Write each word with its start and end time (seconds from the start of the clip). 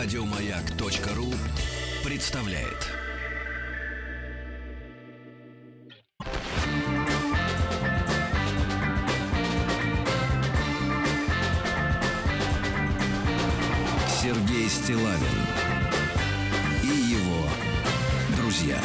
Радиомаяк.ру 0.00 1.34
представляет. 2.08 2.86
Сергей 14.22 14.68
Стилавин 14.68 15.18
и 16.84 16.86
его 16.86 17.48
друзья. 18.36 18.80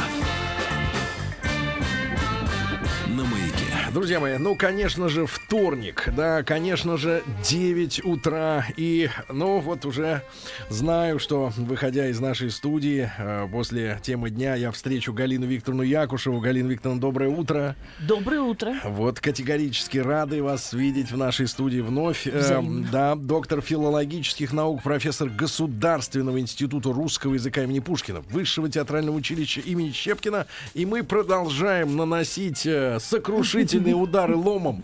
На 3.09 3.23
маяке. 3.23 3.91
Друзья 3.93 4.19
мои, 4.19 4.39
ну, 4.39 4.55
конечно 4.55 5.09
же, 5.09 5.27
вторник, 5.53 6.09
да, 6.17 6.41
конечно 6.41 6.97
же, 6.97 7.21
9 7.43 8.05
утра. 8.05 8.65
И, 8.75 9.11
ну, 9.29 9.59
вот 9.59 9.85
уже 9.85 10.23
знаю, 10.69 11.19
что, 11.19 11.51
выходя 11.55 12.07
из 12.07 12.19
нашей 12.19 12.49
студии, 12.49 13.07
э, 13.19 13.47
после 13.51 13.99
темы 14.01 14.31
дня 14.31 14.55
я 14.55 14.71
встречу 14.71 15.13
Галину 15.13 15.45
Викторовну 15.45 15.83
Якушеву. 15.83 16.39
Галина 16.39 16.69
Викторовна, 16.69 16.99
доброе 16.99 17.29
утро. 17.29 17.75
Доброе 17.99 18.41
утро. 18.41 18.73
Вот, 18.83 19.19
категорически 19.19 19.99
рады 19.99 20.41
вас 20.41 20.73
видеть 20.73 21.11
в 21.11 21.17
нашей 21.17 21.47
студии 21.47 21.81
вновь. 21.81 22.25
Э, 22.25 22.59
да, 22.91 23.13
доктор 23.13 23.61
филологических 23.61 24.53
наук, 24.53 24.81
профессор 24.81 25.29
Государственного 25.29 26.39
института 26.39 26.91
русского 26.91 27.35
языка 27.35 27.61
имени 27.61 27.79
Пушкина, 27.79 28.23
Высшего 28.31 28.69
театрального 28.69 29.15
училища 29.15 29.61
имени 29.61 29.91
Щепкина. 29.91 30.47
И 30.73 30.87
мы 30.87 31.03
продолжаем 31.03 31.95
наносить 31.95 32.65
э, 32.65 32.97
сокрушительные 32.99 33.93
удары 33.93 34.35
ломом 34.35 34.83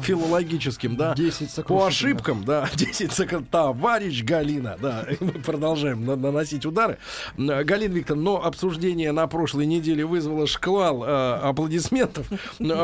филологическим, 0.00 0.96
да. 0.96 1.14
10 1.14 1.64
По 1.66 1.86
ошибкам, 1.86 2.44
да, 2.44 2.68
10 2.74 3.12
секунд. 3.12 3.50
Товарищ 3.50 4.22
Галина, 4.24 4.76
да, 4.80 5.06
мы 5.20 5.32
продолжаем 5.32 6.04
на- 6.04 6.16
наносить 6.16 6.64
удары. 6.66 6.98
Галина 7.36 7.92
Викторовна, 7.92 8.22
но 8.24 8.44
обсуждение 8.44 9.12
на 9.12 9.26
прошлой 9.26 9.66
неделе 9.66 10.04
вызвало 10.04 10.46
шквал 10.46 11.04
э, 11.04 11.34
аплодисментов 11.42 12.26
э, 12.32 12.36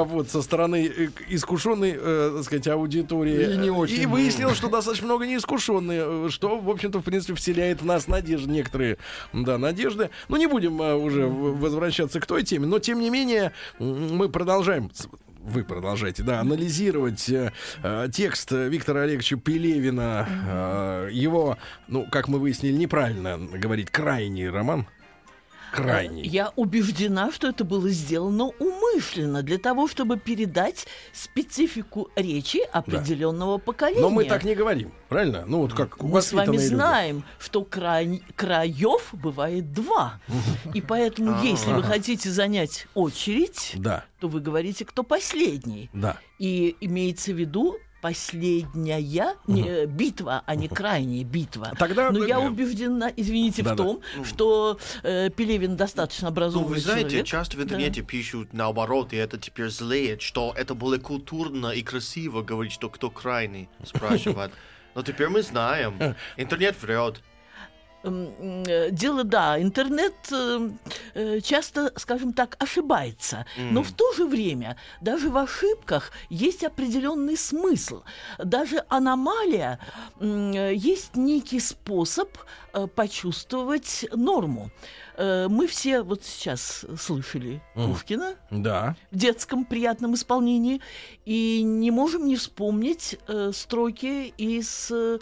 вот, 0.05 0.30
со 0.30 0.42
стороны 0.42 0.86
э, 0.94 1.08
искушенной, 1.28 1.94
э, 1.98 2.32
так 2.36 2.44
сказать, 2.44 2.69
аудитории. 2.69 3.54
И 3.54 3.56
не 3.58 3.70
очень. 3.70 4.02
И 4.02 4.06
выяснилось, 4.06 4.56
что 4.56 4.69
достаточно 4.69 5.06
много 5.06 5.27
неискушенные, 5.27 6.27
э, 6.27 6.28
что, 6.30 6.58
в 6.58 6.69
общем-то, 6.70 7.00
в 7.00 7.02
принципе, 7.02 7.34
вселяет 7.34 7.82
в 7.82 7.86
нас 7.86 8.08
надежды, 8.08 8.50
некоторые, 8.50 8.98
да, 9.32 9.58
надежды. 9.58 10.10
Ну, 10.28 10.36
не 10.36 10.47
будем 10.47 10.80
э, 10.82 10.94
уже 10.94 11.27
возвращаться 11.27 12.20
к 12.20 12.27
той 12.27 12.42
теме, 12.42 12.66
но, 12.66 12.78
тем 12.78 13.00
не 13.00 13.10
менее, 13.10 13.52
мы 13.78 14.28
продолжаем 14.28 14.91
вы 15.48 15.64
продолжаете, 15.64 16.22
да, 16.22 16.41
анализировать 16.41 17.28
э, 17.28 17.52
э, 17.82 18.08
текст 18.12 18.52
Виктора 18.52 19.02
Олеговича 19.02 19.36
Пелевина, 19.36 20.28
э, 20.28 21.10
его, 21.12 21.58
ну, 21.88 22.06
как 22.10 22.28
мы 22.28 22.38
выяснили, 22.38 22.72
неправильно 22.72 23.38
говорить, 23.38 23.91
крайний 23.91 24.48
роман. 24.48 24.86
Крайний. 25.72 26.27
Я 26.27 26.52
убеждена, 26.56 27.30
что 27.33 27.48
это 27.48 27.64
было 27.64 27.88
сделано 27.91 28.50
умышленно 28.58 29.42
для 29.42 29.58
того, 29.58 29.88
чтобы 29.88 30.19
передать 30.19 30.86
специфику 31.12 32.10
речи 32.16 32.60
определенного 32.72 33.58
поколения. 33.58 34.00
Но 34.00 34.10
мы 34.10 34.25
так 34.25 34.44
не 34.44 34.55
говорим, 34.55 34.92
правильно? 35.08 35.44
Ну, 35.47 35.60
вот 35.60 35.75
как 35.75 36.02
Мы 36.02 36.20
с 36.22 36.33
вами 36.33 36.56
люди. 36.56 36.66
знаем, 36.66 37.25
что 37.38 37.64
край... 37.64 38.22
краев 38.36 39.08
бывает 39.12 39.72
два. 39.72 40.20
И 40.75 40.80
поэтому, 40.80 41.42
если 41.42 41.72
вы 41.72 41.82
хотите 41.82 42.30
занять 42.30 42.86
очередь, 42.94 43.72
Да, 43.77 44.05
то 44.20 44.28
вы 44.28 44.41
говорите, 44.41 44.84
кто 44.84 45.03
последний. 45.03 45.91
да. 45.92 46.16
И 46.38 46.77
имеется 46.80 47.32
в 47.32 47.36
виду 47.36 47.77
последняя 48.00 49.36
не, 49.46 49.62
э, 49.68 49.86
битва, 49.86 50.42
а 50.46 50.54
не 50.54 50.68
крайняя 50.68 51.24
битва. 51.24 51.72
Тогда, 51.78 52.10
Но 52.10 52.24
я 52.24 52.41
убеждена, 52.41 53.10
извините, 53.16 53.62
да-да. 53.62 53.74
в 53.74 53.86
том, 53.86 54.00
что 54.24 54.78
э, 55.02 55.30
Пелевин 55.30 55.77
достаточно 55.77 56.26
Ну, 56.28 56.32
образованный 56.32 56.75
вы 56.75 56.81
знаете, 56.81 57.09
человек. 57.10 57.26
часто 57.26 57.56
в 57.56 57.62
интернете 57.62 58.03
пишут 58.03 58.53
наоборот, 58.53 59.12
и 59.12 59.16
это 59.16 59.38
теперь 59.38 59.69
злеет, 59.70 60.22
что 60.22 60.54
это 60.56 60.75
было 60.75 60.98
культурно 60.98 61.69
и 61.69 61.82
красиво 61.82 62.42
говорить, 62.42 62.72
что 62.72 62.88
кто 62.88 63.10
крайний, 63.10 63.69
спрашивает. 63.84 64.53
Но 64.94 65.03
теперь 65.03 65.28
мы 65.28 65.42
знаем. 65.42 66.15
Интернет 66.36 66.80
врет. 66.82 67.20
Э, 68.04 68.88
Дело, 68.91 69.25
да, 69.25 69.60
интернет 69.60 70.15
э, 70.32 70.70
часто, 71.42 71.92
скажем 71.96 72.32
так, 72.32 72.56
ошибается. 72.58 73.46
Но 73.56 73.82
в 73.82 73.92
то 73.92 74.12
же 74.12 74.26
время 74.26 74.76
даже 75.00 75.30
в 75.30 75.36
ошибках 75.36 76.12
есть 76.30 76.64
определенный 76.64 77.36
смысл. 77.36 78.02
Даже 78.38 78.84
аномалия 78.88 79.78
э, 80.20 80.72
есть 80.74 81.16
некий 81.16 81.60
способ 81.60 82.28
э, 82.72 82.86
почувствовать 82.86 84.06
норму. 84.12 84.70
Э, 85.20 85.48
Мы 85.50 85.66
все 85.66 86.02
вот 86.02 86.22
сейчас 86.24 86.86
слышали 86.98 87.60
Мгм. 87.74 87.92
Пушкина 87.92 88.34
Да. 88.52 88.94
в 89.10 89.16
детском 89.16 89.64
приятном 89.64 90.14
исполнении 90.14 90.80
и 91.26 91.62
не 91.64 91.90
можем 91.90 92.26
не 92.26 92.36
вспомнить 92.36 93.18
э, 93.26 93.50
строки 93.52 94.32
из 94.38 94.90
э, 94.92 95.18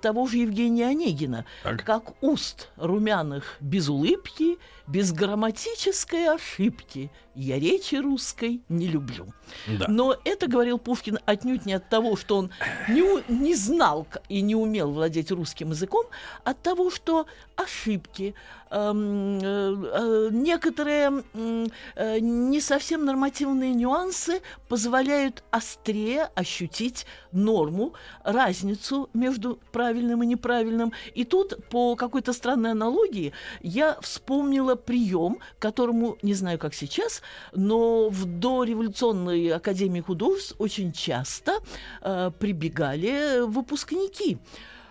того 0.00 0.26
же 0.28 0.38
Евгения 0.38 0.86
Онегина. 0.86 1.44
Так. 1.64 1.84
Как 1.84 2.12
уст 2.22 2.68
румяных 2.76 3.56
без 3.60 3.88
улыбки, 3.88 4.58
без 4.86 5.12
грамматической 5.12 6.28
ошибки 6.34 7.10
я 7.34 7.58
речи 7.58 7.96
русской 7.96 8.60
не 8.68 8.86
люблю. 8.86 9.26
Да. 9.66 9.86
Но 9.88 10.16
это 10.24 10.46
говорил 10.46 10.78
Пушкин 10.78 11.18
отнюдь 11.26 11.66
не 11.66 11.74
от 11.74 11.88
того, 11.88 12.16
что 12.16 12.36
он 12.36 12.50
не, 12.88 13.02
не 13.32 13.54
знал 13.54 14.06
и 14.28 14.40
не 14.40 14.54
умел 14.54 14.92
владеть 14.92 15.30
русским 15.30 15.70
языком, 15.70 16.06
а 16.44 16.50
от 16.52 16.62
того, 16.62 16.90
что 16.90 17.26
ошибки, 17.56 18.34
эм, 18.70 19.38
э, 19.38 19.42
э, 19.42 20.28
некоторые 20.30 21.22
э, 21.34 22.18
не 22.20 22.60
совсем 22.60 23.04
нормативные 23.04 23.72
нюансы 23.74 24.42
позволяют 24.68 25.42
острее 25.50 26.30
ощутить 26.34 27.06
норму, 27.32 27.94
разницу 28.24 29.08
между 29.14 29.58
правильным 29.72 30.22
и 30.22 30.26
неправильным. 30.26 30.92
И 31.14 31.24
тут 31.24 31.54
по 31.68 31.96
какой-то 31.96 32.32
странной 32.32 32.72
аналогии 32.72 33.32
я 33.60 33.98
вспомнила 34.00 34.74
прием, 34.74 35.38
которому, 35.58 36.18
не 36.22 36.34
знаю 36.34 36.58
как 36.58 36.74
сейчас, 36.74 37.22
но 37.52 38.08
в 38.08 38.24
дореволюционной 38.24 39.48
Академии 39.48 40.00
художеств 40.00 40.54
очень 40.58 40.92
часто 40.92 41.58
э, 42.02 42.30
прибегали 42.38 43.40
выпускники. 43.46 44.38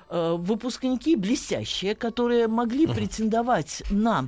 Э, 0.10 0.36
выпускники 0.38 1.16
блестящие, 1.16 1.96
которые 1.96 2.48
могли 2.48 2.86
претендовать 2.86 3.84
на 3.90 4.28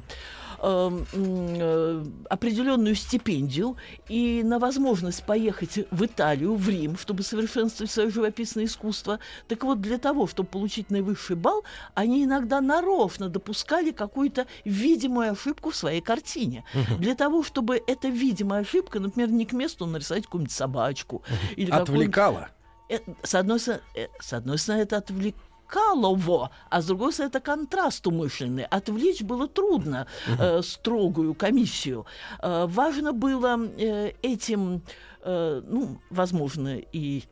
определенную 0.63 2.95
стипендию 2.95 3.75
и 4.07 4.41
на 4.43 4.59
возможность 4.59 5.25
поехать 5.25 5.79
в 5.91 6.05
Италию, 6.05 6.55
в 6.55 6.69
Рим, 6.69 6.97
чтобы 6.97 7.23
совершенствовать 7.23 7.91
свое 7.91 8.09
живописное 8.09 8.63
искусство. 8.65 9.19
Так 9.47 9.63
вот, 9.63 9.81
для 9.81 9.97
того, 9.97 10.25
чтобы 10.25 10.47
получить 10.47 10.89
наивысший 10.89 11.35
балл, 11.35 11.65
они 11.95 12.23
иногда 12.23 12.61
нарочно 12.61 13.27
допускали 13.27 13.91
какую-то 13.91 14.47
видимую 14.63 15.31
ошибку 15.31 15.71
в 15.71 15.75
своей 15.75 15.99
картине. 16.01 16.63
Для 16.97 17.15
того, 17.15 17.43
чтобы 17.43 17.81
эта 17.85 18.07
видимая 18.07 18.61
ошибка, 18.61 19.01
например, 19.01 19.31
не 19.31 19.45
к 19.45 19.51
месту 19.51 19.85
нарисовать 19.85 20.23
какую-нибудь 20.25 20.53
собачку. 20.53 21.23
Или 21.57 21.71
Отвлекала. 21.71 22.49
э, 22.89 22.99
с 23.21 23.35
одной 23.35 23.59
стороны, 23.59 23.83
э, 23.95 24.07
с 24.19 24.31
одной 24.31 24.57
стороны, 24.57 24.83
это 24.83 24.95
отвлекало 24.97 25.43
его, 25.73 26.49
а 26.69 26.81
с 26.81 26.85
другой 26.85 27.13
стороны, 27.13 27.29
это 27.29 27.39
контраст 27.39 28.05
умышленный. 28.07 28.65
Отвлечь 28.65 29.21
было 29.21 29.47
трудно 29.47 30.07
э, 30.39 30.61
строгую 30.61 31.33
комиссию. 31.33 32.05
Э, 32.41 32.65
важно 32.67 33.13
было 33.13 33.57
э, 33.77 34.11
этим, 34.21 34.81
э, 35.21 35.61
ну, 35.65 35.99
возможно, 36.09 36.77
и 36.77 37.23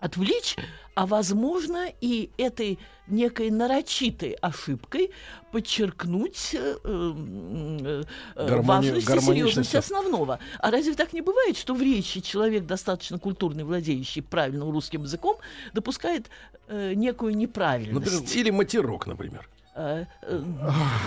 отвлечь, 0.00 0.56
а 0.94 1.06
возможно 1.06 1.86
и 2.00 2.30
этой 2.38 2.78
некой 3.06 3.50
нарочитой 3.50 4.32
ошибкой 4.32 5.10
подчеркнуть 5.50 6.50
э, 6.54 6.76
э, 6.84 8.02
э, 8.36 8.46
Гармонию- 8.46 8.62
важность 8.64 9.10
и 9.10 9.20
серьезность 9.20 9.74
основного. 9.74 10.38
А 10.58 10.70
разве 10.70 10.94
так 10.94 11.12
не 11.12 11.20
бывает, 11.20 11.56
что 11.56 11.74
в 11.74 11.82
речи 11.82 12.20
человек, 12.20 12.64
достаточно 12.64 13.18
культурный, 13.18 13.64
владеющий 13.64 14.22
правильным 14.22 14.70
русским 14.70 15.02
языком, 15.02 15.36
допускает 15.72 16.30
э, 16.68 16.94
некую 16.94 17.36
неправильность? 17.36 18.12
Например, 18.12 18.36
или 18.36 18.50
матерок, 18.50 19.06
например. 19.06 19.48
Э, 19.76 20.04
э, 20.22 20.42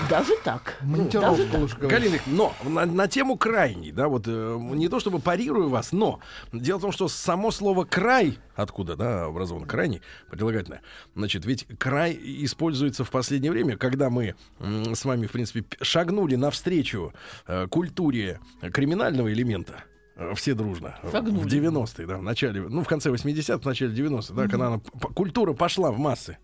даже 0.10 0.34
так. 0.44 0.78
Монтировка 0.81 1.46
Даже 1.46 1.69
так. 1.69 1.88
Галина, 1.88 2.18
но 2.28 2.54
на, 2.64 2.86
на 2.86 3.08
тему 3.08 3.38
крайней, 3.38 3.94
да, 3.94 4.10
вот 4.10 4.24
э, 4.28 4.58
не 4.74 4.90
то 4.90 5.00
чтобы 5.00 5.19
парирую 5.19 5.69
вас, 5.69 5.94
но 5.94 6.19
дело 6.52 6.78
в 6.78 6.81
том, 6.81 6.92
что 6.92 7.08
само 7.08 7.52
слово 7.52 7.86
край, 7.86 8.40
откуда, 8.56 8.98
да, 8.98 9.25
образован 9.25 9.66
крайний, 9.66 10.02
прилагательное, 10.30 10.81
значит, 11.16 11.46
ведь 11.46 11.66
край 11.80 12.19
используется 12.22 13.06
в 13.06 13.10
последнее 13.10 13.54
время, 13.54 13.78
когда 13.78 14.10
мы 14.10 14.36
с 14.60 15.06
вами, 15.06 15.28
в 15.28 15.31
принципе, 15.31 15.64
шагнули 15.81 16.36
навстречу 16.36 17.14
э, 17.48 17.68
культуре 17.68 18.42
криминального 18.74 19.31
элемента. 19.31 19.86
Э, 20.18 20.34
все 20.36 20.54
дружно. 20.54 20.96
Шагнули. 21.12 21.44
В 21.44 21.48
90-е, 21.48 22.06
да, 22.06 22.18
в 22.18 22.24
начале, 22.24 22.62
ну, 22.62 22.84
в 22.84 22.88
конце 22.88 23.10
80-х, 23.10 23.60
в 23.60 23.66
начале 23.66 23.94
90-х, 23.94 24.34
да, 24.34 24.48
когда 24.48 24.68
она, 24.68 24.80
культура 25.16 25.54
пошла 25.54 25.92
в 25.92 25.98
массы. 26.00 26.38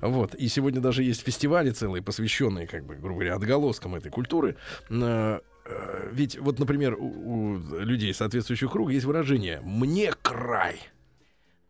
Вот. 0.00 0.34
И 0.34 0.48
сегодня 0.48 0.80
даже 0.80 1.02
есть 1.04 1.22
фестивали 1.22 1.70
целые, 1.70 2.02
посвященные, 2.02 2.66
как 2.66 2.84
бы, 2.84 2.96
грубо 2.96 3.20
говоря, 3.20 3.36
отголоскам 3.36 3.94
этой 3.94 4.10
культуры. 4.10 4.56
Э, 4.90 5.40
э, 5.64 6.08
Ведь 6.12 6.38
вот, 6.38 6.58
например, 6.58 6.96
у, 6.98 7.06
у 7.06 7.58
людей 7.80 8.12
соответствующего 8.12 8.68
круга 8.68 8.92
есть 8.92 9.04
выражение 9.06 9.60
«мне 9.62 10.12
край». 10.22 10.80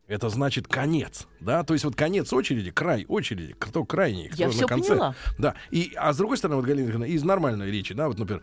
Это 0.09 0.29
значит 0.29 0.67
конец, 0.67 1.27
да, 1.41 1.62
то 1.62 1.73
есть 1.75 1.85
вот 1.85 1.94
конец 1.94 2.31
очереди, 2.35 2.71
край 2.71 3.06
очереди, 3.09 3.55
кто 3.59 3.85
крайний, 3.85 4.29
кто 4.29 4.37
Я 4.43 4.47
на 4.49 4.53
всё 4.53 4.67
конце. 4.67 4.89
поняла. 4.91 5.15
Да, 5.39 5.55
и, 5.71 5.93
а 5.97 6.12
с 6.12 6.17
другой 6.19 6.37
стороны, 6.37 6.56
вот 6.56 6.67
Галина 6.67 6.91
Ивановна, 6.91 7.05
из 7.05 7.23
нормальной 7.23 7.71
речи, 7.71 7.94
да, 7.94 8.09
вот, 8.09 8.19
например, 8.19 8.43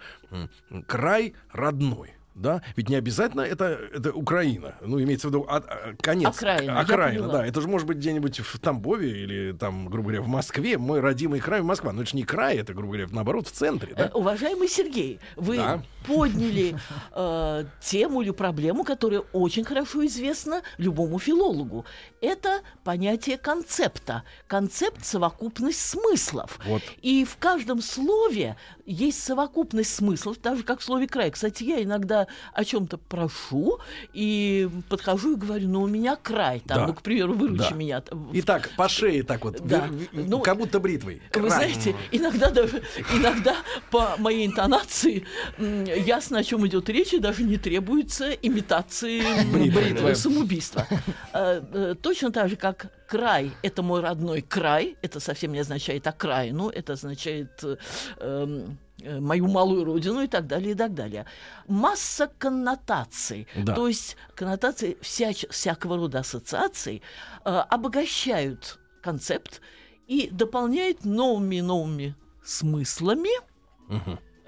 край 0.87 1.35
родной, 1.51 2.13
да, 2.35 2.61
ведь 2.75 2.89
не 2.89 2.95
обязательно 2.95 3.41
это, 3.41 3.79
это 3.93 4.11
Украина, 4.13 4.75
ну, 4.81 5.01
имеется 5.01 5.27
в 5.27 5.31
виду 5.31 5.45
а- 5.49 5.57
а, 5.57 5.93
конец. 6.01 6.35
Окраина, 6.37 6.79
Окраина, 6.79 7.27
да, 7.27 7.45
это 7.45 7.61
же 7.61 7.67
может 7.67 7.87
быть 7.87 7.97
где-нибудь 7.97 8.39
в 8.39 8.59
Тамбове 8.59 9.09
или 9.23 9.51
там, 9.51 9.87
грубо 9.87 10.09
говоря, 10.09 10.21
в 10.21 10.27
Москве, 10.27 10.77
мой 10.77 10.99
родимый 11.01 11.39
край 11.39 11.61
Москва, 11.61 11.91
но 11.91 12.01
это 12.01 12.11
же 12.11 12.17
не 12.17 12.23
край, 12.23 12.57
это, 12.57 12.73
грубо 12.73 12.93
говоря, 12.93 13.07
наоборот, 13.11 13.47
в 13.47 13.51
центре, 13.51 13.93
Э, 13.95 14.05
да. 14.05 14.11
Уважаемый 14.13 14.67
Сергей, 14.67 15.19
вы 15.35 15.57
Да. 15.57 15.83
подняли 16.07 16.75
э, 17.13 17.65
тему 17.81 18.21
или 18.21 18.31
проблему, 18.31 18.83
которая 18.83 19.21
очень 19.33 19.63
хорошо 19.63 20.05
известна 20.05 20.61
любому 20.77 21.19
филологу. 21.19 21.85
Это 22.21 22.61
понятие 22.83 23.37
концепта. 23.37 24.23
Концепт— 24.47 24.97
совокупность 25.05 25.79
смыслов. 25.79 26.59
Вот. 26.65 26.81
И 27.01 27.23
в 27.23 27.37
каждом 27.37 27.81
слове 27.81 28.57
есть 28.85 29.23
совокупность 29.23 29.93
смыслов, 29.93 30.37
так 30.37 30.57
же, 30.57 30.63
как 30.63 30.79
в 30.79 30.83
слове 30.83 31.07
«край». 31.07 31.31
Кстати, 31.31 31.63
я 31.63 31.81
иногда 31.83 32.27
о 32.53 32.65
чем-то 32.65 32.97
прошу 32.97 33.79
и 34.13 34.67
подхожу 34.89 35.33
и 35.33 35.35
говорю, 35.35 35.69
ну, 35.69 35.83
у 35.83 35.87
меня 35.87 36.15
край, 36.15 36.59
там, 36.61 36.79
Да. 36.79 36.87
ну, 36.87 36.93
к 36.93 37.01
примеру, 37.01 37.33
выручи 37.33 37.69
Да. 37.69 37.75
меня. 37.75 38.01
там, 38.01 38.25
в 38.29 38.33
И 38.33 38.41
так, 38.41 38.69
по 38.75 38.89
шее 38.89 39.23
так 39.23 39.45
вот, 39.45 39.61
Да. 39.65 39.87
Ну, 40.11 40.39
как 40.41 40.57
будто 40.57 40.79
бритвой. 40.79 41.21
вы 41.33 41.39
Край. 41.39 41.49
знаете, 41.49 41.95
иногда 42.11 42.49
даже 42.49 42.81
иногда 43.13 43.55
по 43.91 44.15
моей 44.17 44.47
интонации 44.47 45.25
ясно, 45.59 46.39
о 46.39 46.43
чем 46.43 46.65
идет 46.67 46.89
речь, 46.89 47.13
и 47.13 47.19
даже 47.19 47.43
не 47.43 47.57
требуется 47.57 48.31
имитации 48.31 49.21
Бритвы. 49.53 50.15
самоубийства. 50.15 50.87
Э, 51.33 51.61
э, 51.71 51.95
Точно 52.09 52.31
так 52.31 52.49
же, 52.49 52.55
как 52.55 52.91
край— 53.07 53.51
это 53.61 53.83
мой 53.83 54.01
родной 54.01 54.41
край, 54.41 54.97
это 55.03 55.19
совсем 55.19 55.51
не 55.53 55.59
означает 55.59 56.07
окраину, 56.07 56.69
это 56.69 56.93
означает 56.93 57.63
э, 57.63 57.77
эм, 58.19 58.79
э, 59.03 59.19
мою 59.19 59.47
малую 59.47 59.83
родину 59.85 60.21
и 60.23 60.27
так 60.27 60.47
далее, 60.47 60.71
и 60.71 60.75
так 60.75 60.95
далее. 60.95 61.27
Масса 61.67 62.27
коннотаций, 62.39 63.47
Да. 63.55 63.75
то 63.75 63.87
есть 63.87 64.17
коннотации 64.33 64.97
всяч- 65.01 65.47
всякого 65.51 65.97
рода 65.97 66.19
ассоциаций 66.21 67.03
э, 67.45 67.49
обогащают 67.69 68.79
концепт 69.03 69.61
и 70.07 70.29
дополняют 70.31 71.05
новыми-новыми 71.05 72.15
смыслами 72.43 73.29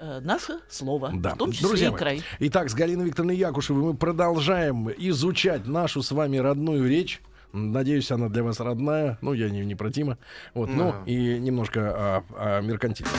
э, 0.00 0.18
наше 0.20 0.58
слово, 0.68 1.12
Да. 1.14 1.36
в 1.36 1.38
том 1.38 1.52
числе 1.52 1.68
Друзья 1.68 1.86
и 1.86 1.90
мои, 1.90 1.98
край. 2.00 2.22
Итак, 2.40 2.70
с 2.70 2.74
Галиной 2.74 3.06
Викторовной 3.06 3.36
Якушевой 3.36 3.84
мы 3.84 3.94
продолжаем 3.94 4.90
изучать 4.90 5.64
нашу 5.68 6.02
с 6.02 6.10
вами 6.10 6.38
родную 6.38 6.88
речь. 6.88 7.20
Надеюсь, 7.52 8.10
она 8.10 8.28
для 8.28 8.42
вас 8.42 8.60
родная. 8.60 9.18
Ну, 9.20 9.32
я 9.34 9.50
не, 9.50 9.64
не 9.64 9.74
про 9.74 9.90
Тима. 9.90 10.18
Вот, 10.54 10.70
ну, 10.70 10.92
Да. 10.92 11.02
и 11.06 11.38
немножко 11.38 11.80
о, 12.16 12.24
о 12.36 12.60
меркантильном. 12.62 13.12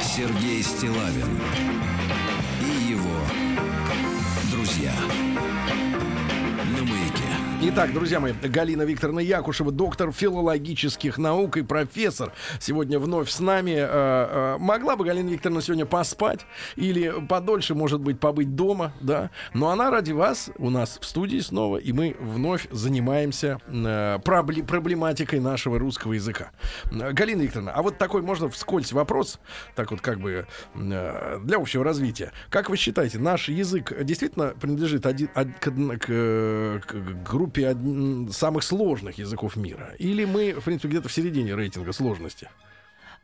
Сергей 0.00 0.62
Стилавин 0.62 1.38
Итак, 7.66 7.94
друзья 7.94 8.20
мои, 8.20 8.34
Галина 8.42 8.82
Викторовна 8.82 9.20
Якушева, 9.20 9.72
доктор 9.72 10.12
филологических 10.12 11.16
наук 11.16 11.56
и 11.56 11.62
профессор, 11.62 12.30
сегодня 12.60 12.98
вновь 12.98 13.30
с 13.30 13.40
нами. 13.40 13.70
Э, 13.70 13.86
э, 13.88 14.56
могла 14.58 14.96
бы 14.96 15.04
Галина 15.06 15.30
Викторовна 15.30 15.62
сегодня 15.62 15.86
поспать 15.86 16.40
или 16.76 17.10
подольше, 17.26 17.74
может 17.74 18.02
быть, 18.02 18.20
побыть 18.20 18.54
дома, 18.54 18.92
да? 19.00 19.30
Но 19.54 19.70
она 19.70 19.90
ради 19.90 20.12
вас 20.12 20.50
у 20.58 20.68
нас 20.68 20.98
в 21.00 21.06
студии 21.06 21.38
снова, 21.38 21.78
и 21.78 21.92
мы 21.92 22.14
вновь 22.20 22.68
занимаемся 22.70 23.58
э, 23.66 24.18
пробле- 24.22 24.62
проблематикой 24.62 25.40
нашего 25.40 25.78
русского 25.78 26.12
языка. 26.12 26.50
Галина 26.92 27.40
Викторовна, 27.40 27.72
а 27.72 27.82
вот 27.82 27.96
такой 27.96 28.20
можно 28.20 28.50
вскользь 28.50 28.92
вопрос, 28.92 29.40
так 29.74 29.90
вот 29.90 30.02
как 30.02 30.20
бы 30.20 30.46
для 30.74 31.56
общего 31.56 31.82
развития. 31.82 32.32
Как 32.50 32.68
вы 32.68 32.76
считаете, 32.76 33.18
наш 33.18 33.48
язык 33.48 33.90
действительно 34.04 34.48
принадлежит 34.60 35.06
один, 35.06 35.30
од- 35.34 35.58
к, 35.60 35.70
к- 35.70 36.86
к 36.86 37.22
группе 37.30 37.53
од- 37.62 38.34
самых 38.34 38.64
сложных 38.64 39.18
языков 39.18 39.56
мира? 39.56 39.94
Или 39.98 40.24
мы, 40.24 40.52
в 40.54 40.64
принципе, 40.64 40.88
где-то 40.88 41.08
в 41.08 41.12
середине 41.12 41.54
рейтинга 41.54 41.92
сложности? 41.92 42.48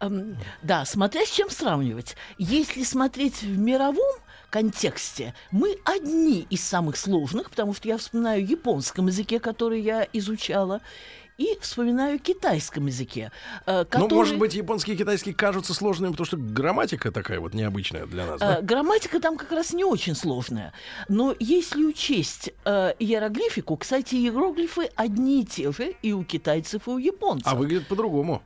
Эм, 0.01 0.37
да, 0.63 0.85
смотря 0.85 1.25
с 1.27 1.31
чем 1.31 1.51
сравнивать. 1.51 2.17
Если 2.39 2.85
смотреть 2.85 3.43
в 3.43 3.59
мировом 3.59 4.17
контексте, 4.49 5.35
мы 5.51 5.77
одни 5.85 6.47
из 6.51 6.65
самых 6.65 6.97
сложных, 6.97 7.51
потому 7.51 7.75
что 7.75 7.87
я 7.89 7.99
вспоминаю 7.99 8.47
японском 8.47 9.07
языке, 9.09 9.39
который 9.39 9.81
я 9.81 10.07
изучала, 10.13 10.81
и 11.41 11.59
вспоминаю 11.61 12.19
китайском 12.19 12.87
языке, 12.87 13.33
э, 13.65 13.87
который... 13.87 14.11
Ну, 14.11 14.15
может 14.15 14.39
быть, 14.39 14.55
японский 14.55 14.93
и 14.93 14.97
китайский 14.97 15.33
кажутся 15.33 15.73
сложными, 15.73 16.11
потому 16.11 16.27
что 16.27 16.37
грамматика 16.37 17.11
такая 17.11 17.41
вот 17.41 17.55
необычная 17.55 18.05
для 18.05 18.27
нас. 18.27 18.41
да? 18.41 18.59
Э, 18.59 18.63
Грамматика 18.63 19.21
там 19.21 19.39
как 19.39 19.51
раз 19.53 19.73
не 19.73 19.83
очень 19.83 20.15
сложная. 20.15 20.75
Но 21.09 21.35
если 21.39 21.83
учесть 21.83 22.51
э, 22.67 22.93
иероглифику, 22.99 23.79
кстати, 23.79 24.17
иероглифы 24.17 24.91
одни 24.97 25.41
и 25.41 25.47
те 25.47 25.73
же 25.73 25.95
и 26.03 26.13
у 26.13 26.25
китайцев, 26.25 26.87
и 26.87 26.91
у 26.91 26.99
японцев. 26.99 27.51
А 27.51 27.55
выглядит 27.55 27.89
по-другому. 27.89 28.43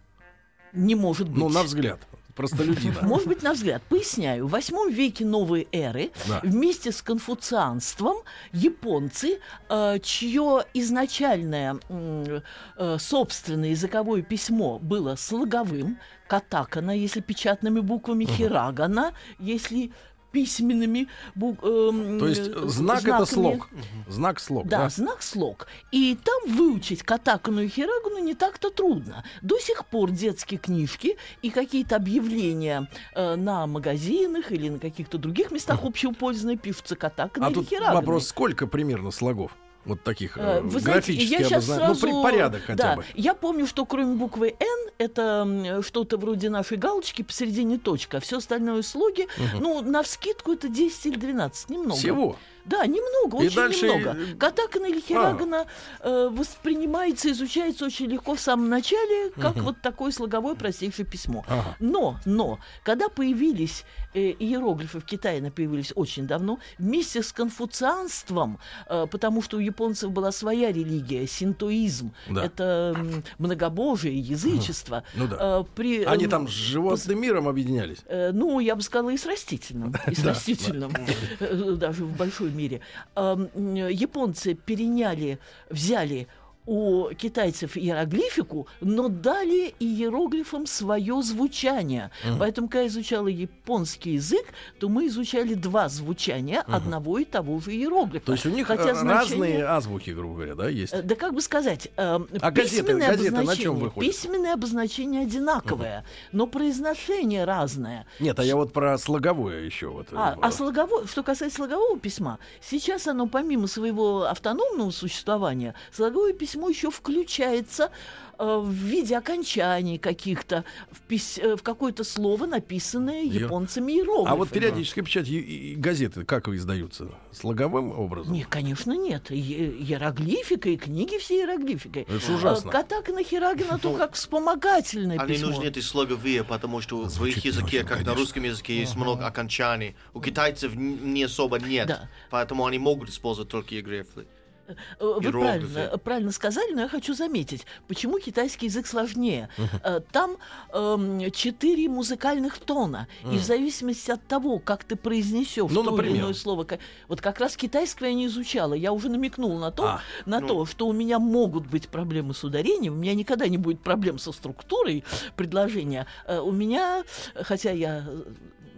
Не 0.72 0.94
может 0.94 1.28
быть. 1.28 1.38
Ну, 1.38 1.48
на 1.48 1.64
взгляд. 1.64 1.98
Простолюдина. 2.34 2.98
Может 3.02 3.28
быть, 3.28 3.42
на 3.42 3.52
взгляд. 3.52 3.82
Поясняю. 3.88 4.46
В 4.46 4.50
восьмом 4.50 4.90
веке 4.90 5.24
новой 5.24 5.68
эры 5.72 6.10
Да. 6.28 6.40
вместе 6.42 6.92
с 6.92 7.00
конфуцианством 7.02 8.16
японцы, 8.52 9.38
э, 9.68 9.98
чье 10.02 10.64
изначальное 10.74 11.78
э, 11.88 12.96
собственное 12.98 13.70
языковое 13.70 14.22
письмо 14.22 14.78
было 14.78 15.16
слоговым, 15.16 15.98
катакана, 16.26 16.90
если 16.90 17.20
печатными 17.20 17.80
буквами, 17.80 18.24
хирагана, 18.24 19.12
если 19.38 19.92
письменными 20.34 21.06
бу- 21.36 21.56
эм, 21.62 22.18
То 22.18 22.26
есть 22.28 22.48
э, 22.48 22.66
знак 22.66 22.98
это 23.04 23.24
знаками. 23.24 23.26
слог. 23.26 23.68
Знак 24.08 24.40
слог, 24.40 24.66
Да, 24.66 24.78
да? 24.78 24.88
знак 24.88 25.22
слог. 25.22 25.66
И 25.92 26.18
там 26.22 26.52
выучить 26.56 27.02
катакану 27.04 27.62
и 27.62 27.68
хирагану 27.68 28.18
не 28.18 28.34
так-то 28.34 28.70
трудно. 28.70 29.24
До 29.42 29.58
сих 29.60 29.86
пор 29.86 30.10
детские 30.10 30.58
книжки 30.58 31.16
и 31.42 31.50
какие-то 31.50 31.96
объявления 31.96 32.88
э, 33.14 33.36
на 33.36 33.66
магазинах 33.66 34.50
или 34.50 34.68
на 34.68 34.78
каких-то 34.78 35.18
других 35.18 35.52
местах 35.52 35.84
общего 35.84 36.12
пользования 36.12 36.58
пишутся 36.58 36.96
катаканой 36.96 37.46
А 37.46 37.50
или 37.50 37.54
тут 37.60 37.70
вопрос, 37.92 38.26
сколько 38.26 38.66
примерно 38.66 39.10
слогов? 39.12 39.52
Вот 39.84 40.02
таких 40.02 40.38
Э, 40.38 40.58
э, 40.58 40.60
Вы 40.60 40.80
знаете, 40.80 41.12
графически 41.12 41.32
я 41.32 41.44
сейчас 41.44 41.64
обозна- 41.64 41.76
сразу... 41.76 42.06
Ну, 42.06 42.22
порядок 42.22 42.62
хотя 42.66 42.82
да, 42.82 42.96
бы. 42.96 43.04
Я 43.14 43.34
помню, 43.34 43.66
что 43.66 43.84
кроме 43.84 44.14
буквы 44.16 44.54
«Н» 44.58 44.90
это 44.98 45.82
что-то 45.82 46.16
вроде 46.16 46.50
нашей 46.50 46.76
галочки, 46.76 47.22
посередине 47.22 47.78
точка, 47.78 48.20
все 48.20 48.38
остальное 48.38 48.82
слоги, 48.82 49.28
ну, 49.60 49.82
на 49.82 50.02
вскидку 50.02 50.52
это 50.52 50.68
10 50.68 51.06
или 51.06 51.16
12, 51.16 51.70
немного. 51.70 51.96
Всего. 51.96 52.36
Да, 52.64 52.86
немного, 52.86 53.42
И 53.42 53.46
очень 53.46 53.56
дальше, 53.56 53.86
немного. 53.88 54.16
э, 54.18 54.34
Катакана 54.36 54.86
или 54.86 55.00
хирагана 55.00 55.66
э, 56.00 56.28
воспринимается, 56.32 57.30
изучается 57.30 57.84
очень 57.84 58.06
легко 58.06 58.34
в 58.34 58.40
самом 58.40 58.68
начале, 58.68 59.30
как 59.40 59.56
вот 59.56 59.80
такое 59.82 60.10
слоговое 60.12 60.54
простейшее 60.54 61.04
письмо. 61.04 61.44
Ага. 61.48 61.76
Но, 61.80 62.16
но, 62.24 62.58
когда 62.82 63.08
появились 63.08 63.84
э, 64.14 64.30
иероглифы 64.38 65.00
в 65.00 65.04
Китае, 65.04 65.38
они 65.38 65.50
появились 65.50 65.92
очень 65.94 66.26
давно, 66.26 66.58
вместе 66.78 67.22
с 67.22 67.32
конфуцианством, 67.32 68.58
э, 68.88 69.06
потому 69.10 69.42
что 69.42 69.56
у 69.58 69.60
японцев 69.60 70.10
была 70.10 70.32
своя 70.32 70.72
религия, 70.72 71.26
синтоизм, 71.26 72.12
Да. 72.30 72.44
это 72.44 72.94
м, 72.96 73.24
многобожие, 73.38 74.18
язычество. 74.18 75.02
Ну 75.14 75.26
да. 75.28 75.36
Э, 75.60 75.64
при, 75.74 76.04
Они 76.04 76.24
эм, 76.24 76.30
там 76.30 76.48
с 76.48 76.52
животным 76.52 77.20
миром 77.20 77.48
объединялись. 77.48 77.98
Э, 78.06 78.30
Ну, 78.32 78.58
я 78.60 78.74
бы 78.74 78.82
сказала, 78.82 79.10
и 79.10 79.16
с 79.18 79.26
растительным. 79.26 79.94
И 80.06 80.14
с 80.14 80.24
растительным. 80.24 80.92
Э, 81.40 81.72
Даже 81.76 82.04
в 82.04 82.16
большой 82.16 82.50
мере. 82.54 82.80
Эм, 83.16 83.50
м, 83.54 83.74
Японцы 83.88 84.54
переняли, 84.54 85.38
взяли 85.70 86.28
у 86.66 87.10
китайцев 87.14 87.76
иероглифику, 87.76 88.66
но 88.80 89.08
дали 89.08 89.74
иероглифам 89.80 90.66
свое 90.66 91.20
звучание. 91.22 92.10
Поэтому, 92.38 92.68
когда 92.68 92.82
я 92.82 92.86
изучала 92.88 93.28
японский 93.28 94.12
язык, 94.12 94.46
то 94.80 94.88
мы 94.88 95.06
изучали 95.08 95.54
два 95.54 95.88
звучания 95.88 96.60
одного 96.62 97.18
и 97.18 97.24
того 97.24 97.60
же 97.60 97.72
иероглифа. 97.72 98.24
То 98.26 98.32
есть 98.32 98.46
у 98.46 98.50
них 98.50 98.66
Хотя 98.66 98.90
э, 98.90 98.94
значение- 98.94 99.14
разные 99.14 99.64
азбуки, 99.66 100.10
грубо 100.10 100.34
говоря, 100.36 100.54
да, 100.54 100.68
есть? 100.68 100.92
Э, 100.94 101.02
Да 101.02 101.14
как 101.16 101.34
бы 101.34 101.40
сказать, 101.42 101.88
э, 101.96 102.18
А 102.40 102.50
газеты- 102.50 102.62
письменное 102.82 103.08
газеты 103.08 103.30
на 103.30 103.36
чем 103.36 103.36
обозначение, 103.38 103.70
выходят? 103.84 104.10
письменное 104.12 104.54
обозначение 104.54 105.22
одинаковое, 105.22 106.04
но 106.32 106.46
произношение 106.46 107.44
разное. 107.44 108.06
Нет, 108.20 108.38
а 108.38 108.44
я 108.44 108.56
вот 108.56 108.72
про 108.72 108.96
слоговое 108.98 109.60
еще 109.64 109.88
вот. 109.88 110.08
А, 110.12 110.34
э, 110.34 110.38
а 110.40 110.50
слоговое, 110.50 111.06
что 111.06 111.22
касается 111.22 111.56
слогового 111.56 111.98
письма, 111.98 112.38
сейчас 112.62 113.06
оно 113.06 113.26
помимо 113.26 113.66
своего 113.66 114.22
автономного 114.24 114.90
существования, 114.90 115.74
слоговое 115.92 116.32
письмо 116.32 116.53
еще 116.68 116.90
включается 116.90 117.90
э, 118.38 118.44
в 118.44 118.70
виде 118.70 119.16
окончаний 119.16 119.98
каких-то, 119.98 120.64
в, 120.90 121.02
пись- 121.10 121.38
э, 121.40 121.56
в 121.56 121.62
какое-то 121.62 122.02
слово, 122.04 122.46
написанное 122.46 123.22
японцами 123.22 123.92
иероглифами. 123.92 124.32
А 124.32 124.34
вот 124.36 124.48
периодическая 124.50 125.04
печать 125.04 125.28
и- 125.28 125.72
и 125.72 125.74
газеты 125.76 126.24
как 126.24 126.48
издаются? 126.48 127.08
Слоговым 127.32 127.96
образом? 127.98 128.32
Нет, 128.32 128.46
конечно, 128.48 128.92
нет. 128.92 129.30
Иероглифика 129.30 130.68
и 130.68 130.76
книги 130.76 131.18
все 131.18 131.40
иероглификой. 131.40 132.02
Это 132.02 132.18
ж 132.20 132.28
ужасно. 132.30 132.68
Э, 132.68 132.72
Катакана 132.72 133.22
Хирагина 133.22 133.78
то 133.78 133.94
как 133.94 134.14
вспомогательное 134.14 135.18
Они 135.18 135.34
письмо. 135.34 135.48
нужны 135.50 135.64
эти 135.66 135.80
слоговые, 135.80 136.44
потому 136.44 136.80
что 136.80 137.02
в 137.04 137.24
их 137.26 137.44
языке, 137.44 137.78
очень, 137.78 137.86
как 137.88 138.04
на 138.04 138.14
русском 138.14 138.42
языке, 138.44 138.78
есть 138.80 138.96
много 138.96 139.26
окончаний. 139.26 139.96
У 140.12 140.20
китайцев 140.20 140.74
не 140.74 141.24
особо 141.24 141.58
нет. 141.58 141.88
Да. 141.88 142.08
Поэтому 142.30 142.66
они 142.66 142.78
могут 142.78 143.08
использовать 143.10 143.50
только 143.50 143.74
иероглифы. 143.74 144.26
Э, 144.66 144.74
Вы 145.20 145.30
правильно, 145.30 145.98
правильно 145.98 146.32
сказали, 146.32 146.72
но 146.72 146.82
я 146.82 146.88
хочу 146.88 147.14
заметить, 147.14 147.66
почему 147.88 148.18
китайский 148.18 148.66
язык 148.66 148.86
сложнее. 148.86 149.48
Э, 149.82 150.00
Там 150.12 150.36
эм, 150.72 151.30
четыре 151.30 151.88
музыкальных 151.88 152.58
тона, 152.58 153.08
и 153.24 153.36
в 153.36 153.42
зависимости 153.44 154.10
от 154.10 154.26
того, 154.26 154.58
как 154.58 154.84
ты 154.84 154.96
произнесешь 154.96 155.70
Ну, 155.70 155.82
то 155.82 155.90
например? 155.90 156.14
или 156.14 156.20
иное 156.22 156.34
слово, 156.34 156.66
вот 157.08 157.20
как 157.20 157.40
раз 157.40 157.56
китайское 157.56 158.10
я 158.10 158.14
не 158.14 158.26
изучала, 158.26 158.74
я 158.74 158.92
уже 158.92 159.08
намекнула 159.08 159.58
на 159.58 159.70
то, 159.70 159.84
А, 159.84 160.00
на 160.26 160.40
ну. 160.40 160.48
то, 160.48 160.66
что 160.66 160.86
у 160.86 160.92
меня 160.92 161.18
могут 161.18 161.66
быть 161.66 161.88
проблемы 161.88 162.34
с 162.34 162.44
ударением, 162.44 162.94
у 162.94 162.96
меня 162.96 163.14
никогда 163.14 163.48
не 163.48 163.58
будет 163.58 163.82
проблем 163.82 164.18
со 164.18 164.32
структурой 164.32 165.04
предложения. 165.36 166.06
Э, 166.26 166.40
У 166.40 166.52
меня, 166.52 167.04
хотя 167.34 167.70
я 167.70 168.06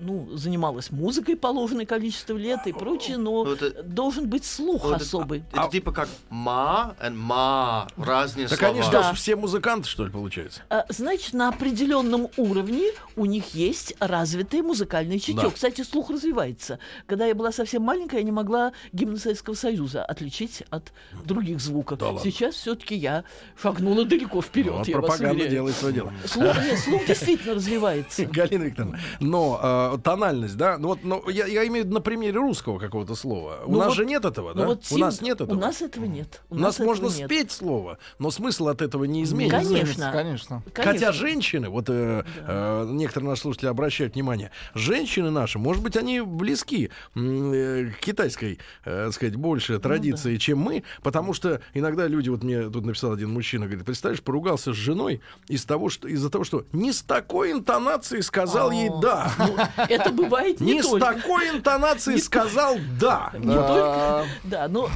ну, 0.00 0.28
занималась 0.36 0.90
музыкой 0.90 1.36
положенное 1.36 1.86
количество 1.86 2.36
лет 2.36 2.60
и 2.66 2.72
прочее, 2.72 3.16
но 3.16 3.44
Ну, 3.44 3.52
это- 3.52 3.82
должен 3.82 4.28
быть 4.28 4.44
слух 4.44 4.84
Вот 4.84 4.96
это- 4.96 5.04
особый. 5.04 5.44
Это 5.52 5.68
типа 5.70 5.92
как 5.92 6.08
ма 6.30 6.94
и 7.04 7.10
ма. 7.10 7.88
Разные 7.96 8.48
Так 8.48 8.58
слова. 8.58 8.72
они 8.74 8.82
что, 8.82 8.92
Да. 8.92 9.12
ж 9.12 9.16
все 9.16 9.36
музыканты, 9.36 9.88
что 9.88 10.04
ли, 10.04 10.10
получается? 10.10 10.62
А, 10.70 10.84
Значит, 10.88 11.34
на 11.34 11.48
определенном 11.48 12.28
уровне 12.36 12.90
у 13.16 13.24
них 13.26 13.54
есть 13.54 13.94
развитый 14.00 14.62
музыкальный 14.62 15.18
чутье. 15.18 15.42
Да. 15.44 15.50
Кстати, 15.50 15.82
слух 15.82 16.10
развивается. 16.10 16.78
Когда 17.06 17.26
я 17.26 17.34
была 17.34 17.52
совсем 17.52 17.82
маленькая, 17.82 18.18
я 18.18 18.22
не 18.22 18.32
могла 18.32 18.72
гимн 18.92 19.16
Советского 19.18 19.54
Союза 19.54 20.04
отличить 20.04 20.62
от 20.70 20.92
других 21.24 21.60
звуков. 21.60 21.98
Да 21.98 22.06
ладно. 22.06 22.20
Сейчас 22.22 22.54
все-таки 22.56 22.94
я 22.94 23.24
шагнула 23.60 24.04
далеко 24.04 24.42
вперед. 24.42 24.72
Вот 24.74 24.88
я 24.88 24.98
вас 25.00 25.06
пропаганда 25.06 25.48
делает 25.48 25.76
свое 25.76 25.94
дело. 25.94 26.12
Слух, 26.26 26.56
нет, 26.64 26.78
слух 26.78 27.06
действительно 27.06 27.54
развивается. 27.54 28.24
Галина 28.32 28.64
Викторовна, 28.64 28.98
но 29.20 29.60
э, 29.94 29.98
тональность, 29.98 30.56
да, 30.56 30.78
ну 30.78 30.88
вот, 30.88 31.00
ну, 31.02 31.28
я, 31.28 31.46
я 31.46 31.66
имею 31.66 31.84
в 31.84 31.86
виду 31.86 31.94
на 31.94 32.00
примере 32.00 32.38
русского 32.38 32.78
какого-то 32.78 33.14
слова. 33.14 33.60
У 33.66 33.72
Ну 33.72 33.78
нас 33.78 33.88
вот- 33.88 33.96
же 33.96 34.04
нет 34.06 34.24
этого, 34.24 34.52
Ну 34.54 34.60
да? 34.60 34.66
вот 34.66 34.84
у 34.90 34.98
нас 34.98 35.20
нет 35.20 35.40
этого. 35.40 35.56
У 35.56 35.60
нас 35.60 35.82
этого 35.82 36.04
нет. 36.04 36.42
У 36.50 36.56
нас 36.56 36.74
этого 36.76 36.86
можно 36.86 37.06
нет. 37.06 37.26
спеть 37.26 37.50
слово, 37.52 37.98
но 38.18 38.30
смысл 38.30 38.68
от 38.68 38.82
этого 38.82 39.04
не 39.04 39.22
изменится. 39.22 39.58
Конечно. 39.60 40.12
Конечно. 40.12 40.62
Хотя 40.74 41.12
женщины, 41.12 41.68
вот 41.68 41.86
э, 41.88 42.24
э, 42.46 42.86
некоторые 42.90 43.30
наши 43.30 43.42
слушатели 43.42 43.68
обращают 43.68 44.14
внимание, 44.14 44.50
женщины 44.74 45.30
наши, 45.30 45.58
может 45.58 45.82
быть, 45.82 45.96
они 45.96 46.20
близки 46.20 46.90
э, 47.14 47.90
к 47.96 48.00
китайской, 48.00 48.58
э, 48.84 49.04
так 49.06 49.12
сказать, 49.14 49.36
больше 49.36 49.78
традиции, 49.78 50.36
чем 50.36 50.58
мы, 50.58 50.82
потому 51.02 51.32
что 51.32 51.60
иногда 51.74 52.06
люди, 52.06 52.28
вот 52.28 52.42
мне 52.42 52.68
тут 52.70 52.84
написал 52.84 53.12
один 53.12 53.30
мужчина, 53.30 53.66
говорит, 53.66 53.84
представляешь, 53.84 54.22
поругался 54.22 54.72
с 54.72 54.76
женой 54.76 55.20
из 55.48 55.64
того, 55.64 55.88
что 55.88 56.08
из-за 56.08 56.30
того, 56.30 56.44
что 56.44 56.64
не 56.72 56.92
с 56.92 57.02
такой 57.02 57.52
интонацией 57.52 58.22
сказал 58.22 58.70
ей 58.70 58.90
да, 59.02 59.30
Это 59.88 60.10
бывает 60.10 60.60
не 60.60 60.74
не 60.74 60.82
с 60.82 60.86
только. 60.86 61.06
такой 61.06 61.50
интонацией 61.50 62.20
сказал 62.20 62.76
да. 62.98 63.32
Не 63.38 63.54
только, 63.54 64.26
да, 64.44 64.68
но 64.68 64.88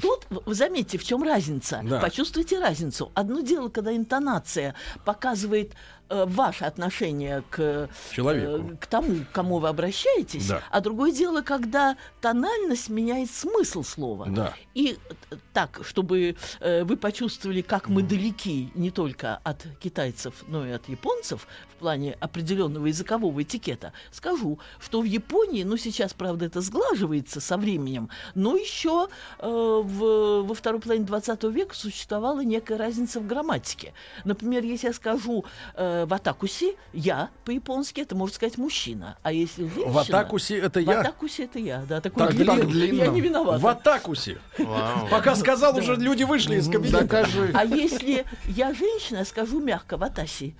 тут 0.00 0.26
заметьте, 0.46 0.98
в 0.98 1.04
чем 1.04 1.22
разница. 1.22 1.80
Да. 1.84 2.00
Почувствуйте 2.00 2.58
разницу. 2.58 3.10
Одно 3.14 3.40
дело, 3.40 3.68
когда 3.68 3.94
интонация 3.94 4.74
показывает 5.04 5.72
э, 6.08 6.24
ваше 6.26 6.64
отношение 6.64 7.42
к 7.50 7.88
Человеку. 8.12 8.72
э, 8.72 8.76
к 8.76 8.86
тому, 8.86 9.24
к 9.24 9.30
кому 9.32 9.58
вы 9.58 9.68
обращаетесь, 9.68 10.48
Да. 10.48 10.62
а 10.70 10.80
другое 10.80 11.12
дело, 11.12 11.42
когда 11.42 11.96
тональность 12.20 12.88
меняет 12.88 13.30
смысл 13.30 13.82
слова. 13.82 14.26
Да. 14.28 14.54
И 14.74 14.96
э, 15.30 15.36
так, 15.52 15.80
чтобы 15.84 16.36
э, 16.60 16.84
вы 16.84 16.96
почувствовали, 16.96 17.62
как 17.62 17.88
мы 17.88 18.02
далеки 18.02 18.70
не 18.74 18.90
только 18.90 19.36
от 19.44 19.66
китайцев, 19.80 20.34
но 20.48 20.66
и 20.66 20.70
от 20.70 20.88
японцев 20.88 21.46
в 21.74 21.76
плане 21.76 22.16
определенного 22.20 22.86
языкового 22.86 23.42
этикета, 23.42 23.92
скажу, 24.12 24.58
что 24.80 25.00
в 25.00 25.04
Японии, 25.04 25.64
ну 25.64 25.76
сейчас, 25.76 26.12
правда, 26.14 26.46
это 26.46 26.60
сглаживается 26.60 27.40
со 27.40 27.56
временем, 27.56 28.08
но 28.34 28.56
еще 28.56 29.08
э, 29.38 29.46
в- 29.48 30.42
во 30.42 30.54
второй 30.54 30.80
половине 30.80 31.04
20 31.06 31.44
века 31.50 31.74
существовала 31.74 32.40
некая 32.44 32.78
разница 32.78 33.20
в 33.20 33.26
грамматике. 33.26 33.92
Например, 34.24 34.62
если 34.64 34.88
я 34.88 34.92
скажу 34.92 35.44
э, 35.74 35.93
в 36.06 36.14
атакуси 36.14 36.76
я 36.92 37.30
по-японски, 37.44 38.00
это 38.00 38.14
может 38.16 38.36
сказать 38.36 38.58
мужчина, 38.58 39.16
а 39.22 39.32
если 39.32 39.62
женщина... 39.68 39.90
В 39.92 39.98
атакусе 39.98 40.58
это 40.58 40.80
В 40.80 40.82
я. 40.82 41.00
атакусе 41.00 41.44
это 41.44 41.58
я, 41.58 41.84
да, 41.88 42.00
такой 42.00 42.26
Так 42.26 42.34
длинный, 42.34 42.66
длинно. 42.66 43.02
я 43.02 43.06
не 43.08 43.20
виновата. 43.20 43.58
В 43.58 43.66
атакусе. 43.66 44.38
Вау. 44.58 45.08
Пока 45.10 45.34
сказал, 45.36 45.76
уже 45.78 45.96
люди 45.96 46.24
вышли 46.24 46.56
из 46.56 46.68
кабинета. 46.68 47.00
Докажи. 47.02 47.50
А 47.54 47.64
если 47.64 48.24
я 48.46 48.74
женщина, 48.74 49.18
я 49.18 49.24
скажу 49.24 49.60
мягко, 49.60 49.96
ватаси. 49.96 50.56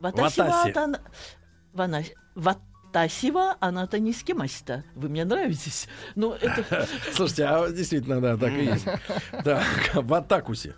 Ватаси 0.00 0.40
Ватаси. 0.40 0.72
вата- 0.72 1.00
вана- 1.74 2.04
Ватасива, 2.34 3.56
она-то 3.60 3.98
не 3.98 4.12
с 4.12 4.22
кемаста. 4.22 4.84
Вы 4.94 5.08
мне 5.08 5.24
нравитесь. 5.24 5.88
Но 6.14 6.34
это... 6.40 6.86
Слушайте, 7.14 7.44
а 7.44 7.68
действительно, 7.70 8.20
да, 8.20 8.36
так 8.36 8.52
и 8.52 8.64
есть. 8.64 8.84
Так, 9.44 9.64
в 9.94 10.14
атакусе. 10.14 10.74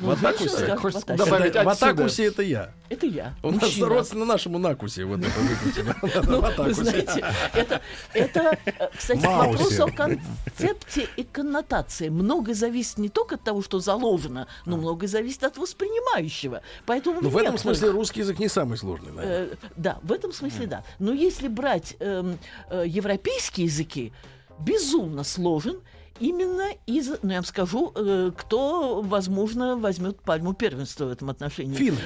Ну, 0.00 0.08
В 0.08 0.10
атакусе. 0.10 0.76
добавить 1.16 1.54
в 1.54 1.68
атакусе 1.68 2.26
это 2.26 2.42
я. 2.42 2.72
Это 2.88 3.06
я. 3.06 3.34
У 3.42 3.50
нас 3.50 3.78
родственно 3.78 4.24
нашему 4.24 4.58
накусе. 4.58 5.04
Вот 5.04 5.20
это 5.20 5.40
выкусили. 5.40 5.94
Ну, 6.30 6.38
В 6.38 6.40
вы 6.42 6.48
атакусе. 6.48 6.74
знаете, 6.82 7.24
это, 7.54 7.80
это, 8.12 8.58
э, 8.64 8.88
кстати, 8.96 9.24
вопросу 9.24 9.84
о 9.84 9.90
концепте 9.90 11.08
и 11.16 11.22
коннотации. 11.22 12.08
Многое 12.08 12.54
зависит 12.54 12.98
не 12.98 13.08
только 13.08 13.36
от 13.36 13.44
того, 13.44 13.62
что 13.62 13.80
заложено, 13.80 14.46
но 14.66 14.76
многое 14.76 15.08
зависит 15.08 15.44
от 15.44 15.56
воспринимающего. 15.56 16.62
Поэтому 16.86 17.20
Ну, 17.20 17.28
в 17.30 17.36
этом 17.36 17.58
смысле 17.58 17.90
русский 17.90 18.20
язык 18.20 18.38
не 18.38 18.48
самый 18.48 18.76
сложный, 18.78 19.12
наверное. 19.12 19.46
Э, 19.46 19.56
да, 19.76 19.98
в 20.02 20.12
этом 20.12 20.32
смысле 20.32 20.66
да. 20.66 20.84
Но 20.98 21.12
если 21.12 21.48
брать 21.48 21.96
эм, 22.00 22.38
э, 22.70 22.84
европейские 22.86 23.66
языки, 23.66 24.12
безумно 24.58 25.24
сложен 25.24 25.80
именно 26.20 26.68
из, 26.86 27.08
ну 27.22 27.30
я 27.30 27.36
вам 27.36 27.44
скажу, 27.44 27.92
э, 27.96 28.30
кто, 28.36 29.00
возможно, 29.02 29.76
возьмет 29.76 30.20
пальму 30.20 30.52
первенства 30.54 31.06
в 31.06 31.10
этом 31.10 31.30
отношении. 31.30 31.74
Финны. 31.74 31.98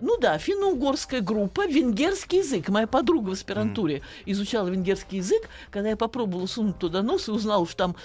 Ну 0.00 0.16
да, 0.18 0.38
финно-угорская 0.38 1.20
группа, 1.20 1.66
венгерский 1.66 2.38
язык. 2.38 2.68
Моя 2.68 2.86
подруга 2.86 3.30
в 3.30 3.32
аспирантуре 3.32 4.02
изучала 4.26 4.68
венгерский 4.68 5.16
язык. 5.16 5.48
Когда 5.70 5.90
я 5.90 5.96
попробовала 5.96 6.46
сунуть 6.46 6.78
туда 6.78 7.02
нос 7.02 7.28
и 7.28 7.32
узнала, 7.32 7.66
что 7.66 7.76
там 7.76 7.96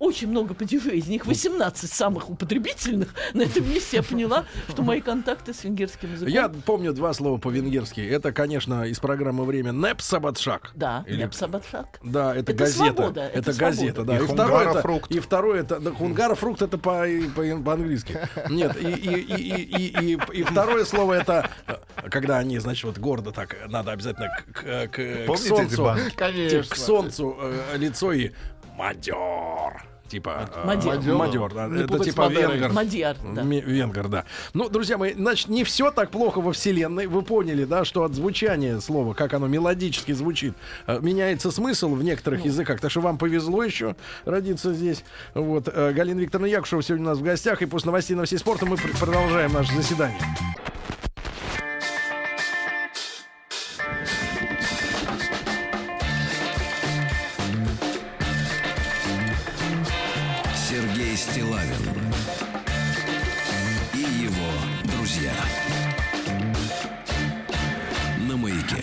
очень 0.00 0.28
много 0.28 0.54
падежей, 0.54 0.98
из 0.98 1.06
них 1.06 1.26
18 1.26 1.92
самых 1.92 2.28
употребительных, 2.30 3.14
на 3.34 3.42
этом 3.42 3.68
месте 3.70 3.98
я 3.98 4.02
поняла, 4.02 4.46
что 4.68 4.82
мои 4.82 5.00
контакты 5.00 5.54
с 5.54 5.62
венгерским 5.62 6.10
языком... 6.10 6.32
Я 6.32 6.48
помню 6.48 6.92
два 6.92 7.12
слова 7.12 7.38
по-венгерски. 7.38 8.00
Это, 8.00 8.32
конечно, 8.32 8.84
из 8.84 8.98
программы 8.98 9.44
«Время» 9.44 9.70
«Непсабатшак». 9.72 10.72
Да, 10.74 11.04
Или- 11.06 11.22
Непсабатшак. 11.24 12.00
Да, 12.02 12.32
это, 12.34 12.52
Это 12.52 12.64
газета. 12.64 12.94
свобода, 12.94 13.20
это, 13.20 13.38
это 13.50 13.52
газета, 13.60 13.94
свобода. 13.94 14.04
да. 14.04 14.18
И 14.18 14.24
И, 14.24 14.26
второе 14.26 14.60
это, 14.62 14.64
хунгарофрукт. 14.64 15.10
и 15.12 15.20
второе 15.20 15.60
это 15.60 15.80
да, 15.80 15.90
хунгарофрукт 15.92 16.62
это 16.62 16.78
по, 16.78 17.06
по, 17.36 17.42
по-английски. 17.62 18.18
Нет, 18.48 18.76
и, 18.80 18.86
и, 18.86 19.20
и, 19.20 19.36
и, 19.36 19.86
и, 19.86 20.14
и, 20.14 20.18
и 20.40 20.42
второе 20.42 20.84
слово 20.86 21.14
это 21.14 21.50
когда 22.10 22.38
они, 22.38 22.58
значит, 22.58 22.84
вот 22.84 22.98
гордо 22.98 23.30
так 23.32 23.54
надо 23.68 23.92
обязательно 23.92 24.28
к, 24.52 24.62
к, 24.62 24.88
к- 24.88 25.26
к 25.26 25.36
солнцу, 25.36 25.70
типа, 25.76 25.98
Конечно. 26.16 26.62
к 26.74 26.76
солнцу 26.76 27.36
э, 27.38 27.76
лицо 27.76 28.12
и 28.12 28.30
мадер. 28.76 29.14
Типа 30.10 30.50
э, 30.54 30.66
Мадер. 30.66 31.14
Мадер, 31.14 31.54
да. 31.54 31.68
Не 31.68 31.82
это 31.84 31.98
типа 31.98 32.28
венгер. 32.28 32.72
Мадьяр, 32.72 33.16
да. 33.34 33.42
Венгер, 33.42 34.08
да. 34.08 34.24
Ну, 34.52 34.68
друзья 34.68 34.98
мои, 34.98 35.14
значит, 35.14 35.48
не 35.48 35.64
все 35.64 35.90
так 35.90 36.10
плохо 36.10 36.40
во 36.40 36.52
Вселенной. 36.52 37.06
Вы 37.06 37.22
поняли, 37.22 37.64
да, 37.64 37.84
что 37.84 38.04
от 38.04 38.14
звучания 38.14 38.78
слова, 38.80 39.14
как 39.14 39.32
оно 39.34 39.46
мелодически 39.46 40.12
звучит, 40.12 40.54
э, 40.86 40.98
меняется 41.00 41.50
смысл 41.50 41.94
в 41.94 42.02
некоторых 42.02 42.44
языках. 42.44 42.80
Так 42.80 42.90
что 42.90 43.00
вам 43.00 43.18
повезло 43.18 43.62
еще 43.62 43.96
родиться 44.24 44.72
здесь. 44.72 45.04
Вот. 45.34 45.68
э, 45.72 45.92
Галина 45.92 46.20
Викторовна 46.20 46.46
Якушева 46.46 46.82
сегодня 46.82 47.06
у 47.06 47.08
нас 47.10 47.18
в 47.18 47.22
гостях. 47.22 47.62
И 47.62 47.66
после 47.66 47.86
новостей 47.86 48.14
новостей 48.14 48.38
спорта 48.38 48.66
мы 48.66 48.76
пр- 48.76 48.96
продолжаем 48.98 49.52
наше 49.52 49.74
заседание. 49.74 50.18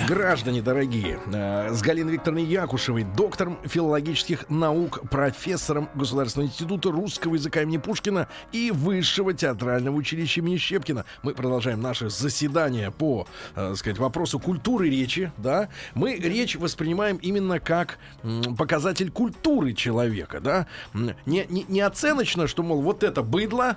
Граждане 0.07 0.61
дорогие, 0.61 1.19
э, 1.33 1.73
с 1.73 1.81
Галиной 1.81 2.13
Викторовной 2.13 2.45
Якушевой, 2.45 3.03
доктором 3.03 3.59
филологических 3.65 4.49
наук, 4.49 5.01
профессором 5.09 5.89
Государственного 5.95 6.47
института 6.47 6.91
русского 6.91 7.35
языка 7.35 7.63
имени 7.63 7.75
Пушкина 7.75 8.29
и 8.53 8.71
Высшего 8.71 9.33
театрального 9.33 9.93
училища 9.93 10.39
имени 10.39 10.55
Щепкина. 10.55 11.03
Мы 11.23 11.33
продолжаем 11.33 11.81
наше 11.81 12.09
заседание 12.09 12.89
по, 12.89 13.27
э, 13.57 13.75
сказать, 13.75 13.97
вопросу 13.97 14.39
культуры 14.39 14.89
речи, 14.89 15.33
да. 15.35 15.67
Мы 15.93 16.15
речь 16.15 16.55
воспринимаем 16.55 17.17
именно 17.17 17.59
как 17.59 17.99
показатель 18.57 19.11
культуры 19.11 19.73
человека, 19.73 20.39
да. 20.39 20.67
Не, 20.93 21.45
не, 21.49 21.65
не 21.67 21.81
оценочно, 21.81 22.47
что, 22.47 22.63
мол, 22.63 22.81
вот 22.81 23.03
это 23.03 23.23
быдло, 23.23 23.75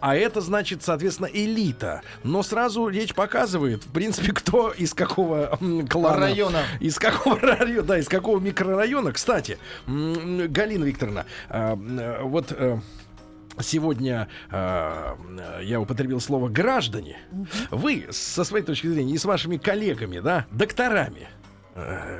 а 0.00 0.16
это, 0.16 0.40
значит, 0.40 0.82
соответственно, 0.82 1.28
элита. 1.32 2.02
Но 2.24 2.42
сразу 2.42 2.88
речь 2.88 3.14
показывает, 3.14 3.84
в 3.84 3.92
принципе, 3.92 4.32
кто 4.32 4.70
из 4.72 4.94
какого 4.94 5.59
клана. 5.88 6.16
Района. 6.16 6.62
Из 6.80 6.98
какого 6.98 7.38
района, 7.40 7.82
да, 7.82 7.98
из 7.98 8.08
какого 8.08 8.38
микрорайона. 8.38 9.12
Кстати, 9.12 9.58
Галина 9.86 10.84
Викторовна, 10.84 11.26
а, 11.48 11.76
вот... 12.22 12.52
э, 12.52 12.78
Сегодня 13.62 14.28
э, 14.50 15.16
я 15.62 15.80
употребил 15.80 16.20
слово 16.20 16.48
граждане. 16.48 17.18
Вы 17.70 18.06
со 18.10 18.44
своей 18.44 18.64
точки 18.64 18.86
зрения 18.86 19.12
и 19.14 19.18
с 19.18 19.24
вашими 19.26 19.58
коллегами, 19.58 20.20
да, 20.20 20.46
докторами 20.50 21.28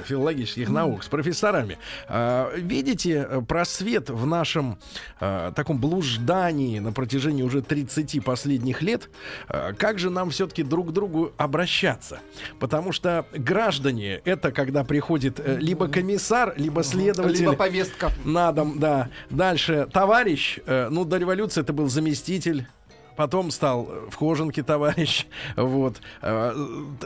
филологических 0.05 0.69
наук, 0.69 1.05
с 1.05 1.09
профессорами, 1.09 1.79
э, 2.09 2.53
видите 2.57 3.27
э, 3.29 3.41
просвет 3.43 4.11
в 4.11 4.27
нашем 4.27 4.79
э, 5.21 5.53
таком 5.55 5.79
блуждании 5.79 6.79
на 6.79 6.93
протяжении 6.93 7.43
уже 7.43 7.63
30 7.63 8.25
последних 8.25 8.83
лет? 8.83 9.11
Э, 9.49 9.73
как 9.77 9.99
же 9.99 10.11
нам 10.11 10.31
все-таки 10.31 10.63
друг 10.63 10.91
к 10.91 10.93
другу 10.93 11.33
обращаться? 11.37 12.21
Потому 12.59 12.93
что 12.93 13.27
граждане 13.33 14.21
это 14.25 14.53
когда 14.53 14.85
приходит 14.85 15.41
э, 15.41 15.57
либо 15.59 15.89
комиссар, 15.89 16.55
либо 16.57 16.83
следователь. 16.83 17.41
Либо 17.41 17.55
повестка. 17.55 18.13
На 18.25 18.53
дом, 18.53 18.79
да. 18.79 19.11
Дальше 19.31 19.89
товарищ, 19.93 20.59
э, 20.67 20.89
ну, 20.91 21.05
до 21.05 21.19
революции 21.19 21.61
это 21.61 21.73
был 21.73 21.89
заместитель. 21.89 22.67
Потом 23.21 23.51
стал 23.51 23.87
в 24.09 24.17
кожанке 24.17 24.63
товарищ. 24.63 25.27
Вот. 25.55 25.97
Э, 26.23 26.55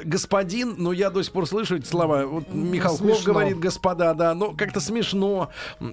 Господин, 0.04 0.76
ну 0.78 0.92
я 0.92 1.11
до 1.11 1.25
сих 1.25 1.33
пор 1.33 1.49
слышу 1.49 1.75
эти 1.75 1.87
слова. 1.88 2.25
Вот 2.25 2.44
Михалков 2.54 3.00
смешно. 3.00 3.33
говорит, 3.33 3.59
господа, 3.59 4.14
да, 4.14 4.33
но 4.33 4.52
как-то 4.52 4.78
смешно. 4.78 5.50
Э, 5.80 5.85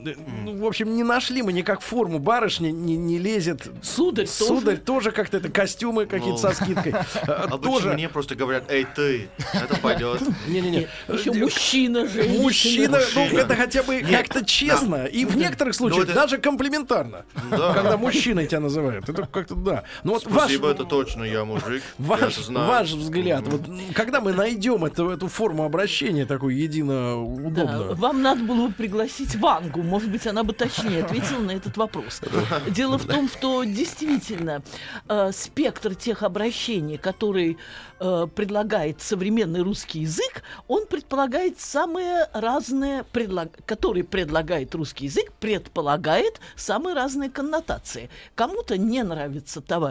Ну, 0.45 0.59
в 0.61 0.65
общем, 0.67 0.95
не 0.95 1.01
нашли 1.03 1.41
мы 1.41 1.53
никак 1.53 1.81
форму. 1.81 2.19
Барышня 2.19 2.69
не, 2.69 2.97
не 2.97 3.17
лезет. 3.17 3.67
Сударь, 3.81 4.27
Сударь 4.27 4.77
тоже. 4.77 5.07
тоже 5.07 5.11
как-то 5.11 5.37
это 5.37 5.49
костюмы 5.49 6.05
какие-то 6.05 6.39
Ну. 6.39 6.49
со 6.49 6.51
скидкой. 6.53 6.93
Э, 7.27 7.31
Обычно 7.31 7.57
Тоже. 7.71 7.93
мне 7.93 8.07
просто 8.07 8.35
говорят, 8.35 8.65
эй, 8.69 8.85
ты, 8.95 9.27
это 9.55 9.75
пойдет. 9.77 10.21
Не-не-не. 10.47 10.87
Еще 11.07 11.31
мужчина, 11.33 12.05
женщина. 12.07 12.43
Мужчина, 12.43 12.99
ну 13.15 13.21
это 13.39 13.55
хотя 13.55 13.81
бы 13.81 14.01
как-то 14.01 14.45
честно. 14.45 15.05
И 15.05 15.25
в 15.25 15.35
некоторых 15.35 15.73
случаях 15.73 16.03
это- 16.03 16.13
даже 16.13 16.37
комплиментарно. 16.37 17.25
Да. 17.49 17.73
Когда 17.73 17.97
мужчиной 17.97 18.45
тебя 18.45 18.59
называют. 18.59 19.09
Это 19.09 19.25
как-то 19.25 19.55
да. 19.55 19.83
Ну 20.11 20.15
вот 20.17 20.25
ваш, 20.25 20.41
Спасибо, 20.43 20.69
это 20.69 20.83
точно 20.83 21.23
я 21.23 21.45
мужик. 21.45 21.81
я 21.97 22.05
ваш, 22.05 22.33
это 22.33 22.41
знаю. 22.43 22.67
ваш 22.67 22.91
взгляд, 22.91 23.47
вот 23.47 23.61
когда 23.95 24.19
мы 24.19 24.33
найдем 24.33 24.83
эту, 24.83 25.09
эту 25.09 25.29
форму 25.29 25.63
обращения 25.63 26.25
такую 26.25 26.57
едино 26.57 27.13
Да, 27.13 27.15
удобную? 27.15 27.95
вам 27.95 28.21
надо 28.21 28.43
было 28.43 28.67
бы 28.67 28.73
пригласить 28.73 29.35
Вангу. 29.37 29.81
Может 29.83 30.11
быть, 30.11 30.27
она 30.27 30.43
бы 30.43 30.51
точнее 30.51 31.05
ответила 31.05 31.39
на 31.39 31.51
этот 31.51 31.77
вопрос. 31.77 32.19
Дело 32.67 32.97
в 32.97 33.05
том, 33.05 33.29
что 33.29 33.63
действительно 33.63 34.63
э, 35.07 35.31
спектр 35.31 35.95
тех 35.95 36.23
обращений, 36.23 36.97
который 36.97 37.57
э, 38.01 38.27
предлагает 38.35 39.01
современный 39.01 39.61
русский 39.61 39.99
язык, 40.01 40.43
он 40.67 40.87
предполагает 40.87 41.61
самые 41.61 42.27
разные, 42.33 43.05
предлаг- 43.13 43.61
который 43.65 44.03
предлагает 44.03 44.75
русский 44.75 45.05
язык, 45.05 45.31
предполагает 45.39 46.41
самые 46.57 46.95
разные 46.95 47.29
коннотации. 47.29 48.09
Кому-то 48.35 48.77
не 48.77 49.03
нравится 49.03 49.61
товарищ, 49.61 49.90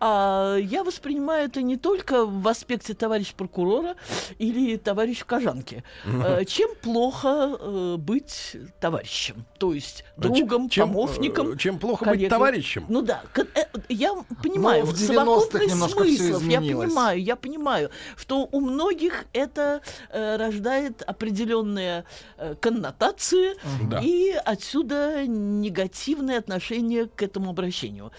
а 0.00 0.56
я 0.56 0.84
воспринимаю 0.84 1.46
это 1.48 1.60
не 1.62 1.76
только 1.76 2.24
в 2.24 2.46
аспекте 2.46 2.94
товарищ 2.94 3.34
прокурора 3.34 3.96
или 4.38 4.76
товарищ 4.76 5.24
Кожанки. 5.24 5.82
Э, 6.04 6.44
Чем 6.44 6.70
плохо 6.82 7.56
э, 7.58 7.96
быть 7.98 8.56
товарищем? 8.80 9.44
То 9.58 9.72
есть 9.72 10.04
другом, 10.16 10.68
Чем- 10.68 10.92
помощником. 10.92 11.52
э, 11.52 11.56
чем 11.56 11.78
плохо 11.78 12.04
быть 12.06 12.28
товарищем? 12.28 12.84
Ну 12.88 13.02
да, 13.02 13.22
э, 13.36 13.42
я 13.88 14.14
понимаю, 14.42 14.84
Ну, 14.84 14.92
в 14.92 14.94
в 14.94 15.00
90-х 15.00 15.68
совокупность 15.68 15.92
смыслов, 16.18 16.42
я 16.44 16.60
понимаю, 16.60 17.22
я 17.22 17.36
понимаю, 17.36 17.90
что 18.16 18.48
у 18.52 18.60
многих 18.60 19.24
это 19.32 19.80
э, 20.10 20.36
рождает 20.36 21.02
определенные 21.02 22.04
э, 22.36 22.54
коннотации 22.60 23.54
Да. 23.90 24.00
и 24.02 24.30
отсюда 24.44 25.26
негативное 25.26 26.38
отношение 26.38 27.06
к 27.06 27.22
этому 27.22 27.50
обращению. 27.50 28.12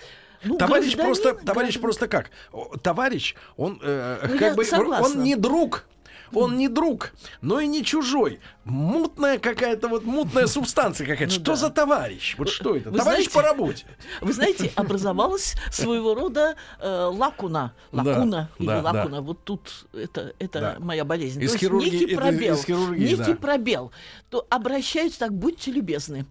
Ну, 0.43 0.57
Товарищ 0.57 0.95
просто, 0.95 1.33
товарищ 1.33 1.75
граждан- 1.75 1.81
просто 1.81 2.07
как? 2.07 2.31
Товарищ, 2.81 3.35
он 3.57 3.79
э, 3.83 4.27
Ну, 4.29 4.37
как 4.39 4.55
бы, 4.55 4.63
согласна. 4.65 5.05
он 5.17 5.23
не 5.23 5.35
друг. 5.35 5.85
Он 6.31 6.57
не 6.57 6.67
друг, 6.67 7.11
но 7.41 7.59
и 7.59 7.65
не 7.65 7.83
чужой. 7.83 8.39
Мутная 8.63 9.39
какая-то 9.39 9.87
вот 9.87 10.05
мутная 10.05 10.45
субстанция 10.47 11.07
какая-то. 11.07 11.33
Ну 11.33 11.39
что 11.39 11.51
да. 11.53 11.55
за 11.55 11.69
товарищ? 11.71 12.35
Вот 12.37 12.49
что 12.49 12.75
это? 12.75 12.91
вы 12.91 12.99
товарищ 12.99 13.25
знаете- 13.25 13.33
по 13.33 13.41
работе. 13.41 13.85
Вы 14.21 14.33
знаете, 14.33 14.71
образовалась 14.75 15.55
своего 15.71 16.13
рода 16.13 16.55
э, 16.79 16.87
лакуна. 17.11 17.73
Да, 17.91 18.03
Лакуна 18.03 18.49
или 18.59 18.67
да, 18.67 18.81
да. 18.83 18.91
лакуна. 18.93 19.21
Вот 19.21 19.43
тут 19.43 19.87
это, 19.91 20.33
это 20.37 20.59
Да. 20.61 20.75
моя 20.77 21.03
болезнь. 21.03 21.41
Из 21.41 21.49
То 21.49 21.53
есть 21.57 21.63
хирургии- 21.63 21.89
некий 21.89 22.05
это 22.13 22.21
пробел. 22.21 22.55
из 22.55 22.63
хирургии, 22.65 23.07
некий 23.07 23.33
да. 23.33 23.35
пробел. 23.35 23.91
То 24.29 24.45
обращаются 24.51 25.17
так, 25.19 25.33
будьте 25.33 25.71
любезны. 25.71 26.27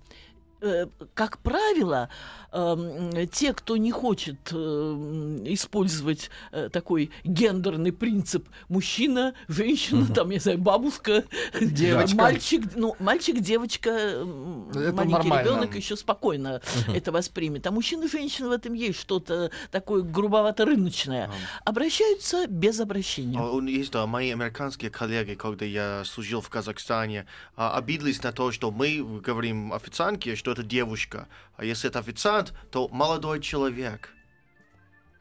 Э, 0.60 0.86
Как 1.14 1.38
правило, 1.38 2.08
эм, 2.52 3.26
те, 3.28 3.52
кто 3.52 3.76
не 3.76 3.92
хочет 3.92 4.36
эм, 4.52 5.44
использовать 5.52 6.30
э, 6.52 6.68
такой 6.70 7.10
гендерный 7.24 7.92
принцип 7.92 8.48
мужчина, 8.68 9.34
женщина, 9.46 10.06
там, 10.14 10.30
я 10.30 10.40
знаю, 10.40 10.58
бабушка, 10.58 11.24
Девочка. 11.60 12.16
мальчик, 12.16 12.62
ну, 12.74 12.96
мальчик, 12.98 13.40
девочка, 13.40 13.90
Это 13.90 14.92
маленький 14.92 15.12
нормально. 15.12 15.40
ребенок 15.48 15.76
еще 15.76 15.96
спокойно 15.96 16.60
это 16.92 17.12
воспримет. 17.12 17.66
А 17.66 17.70
мужчина 17.70 18.04
и 18.04 18.08
женщина 18.08 18.48
в 18.48 18.52
этом 18.52 18.74
есть 18.74 18.98
что-то 18.98 19.50
такое 19.70 20.02
грубовато-рыночное. 20.02 21.30
Обращаются 21.64 22.46
без 22.48 22.80
обращения. 22.80 23.38
А, 23.40 23.60
Есть 23.68 23.92
да, 23.92 24.06
мои 24.06 24.30
американские 24.32 24.90
коллеги, 24.90 25.34
когда 25.34 25.64
я 25.64 26.02
служил 26.04 26.40
в 26.40 26.48
Казахстане, 26.48 27.26
а, 27.56 27.76
обиделись 27.76 28.22
на 28.22 28.32
то, 28.32 28.50
что 28.50 28.70
мы 28.70 29.20
говорим 29.24 29.72
официантке, 29.72 30.34
что 30.34 30.47
это 30.52 30.62
девушка, 30.62 31.28
а 31.56 31.64
если 31.64 31.88
это 31.88 31.98
официант, 31.98 32.52
то 32.70 32.88
молодой 32.88 33.40
человек. 33.40 34.10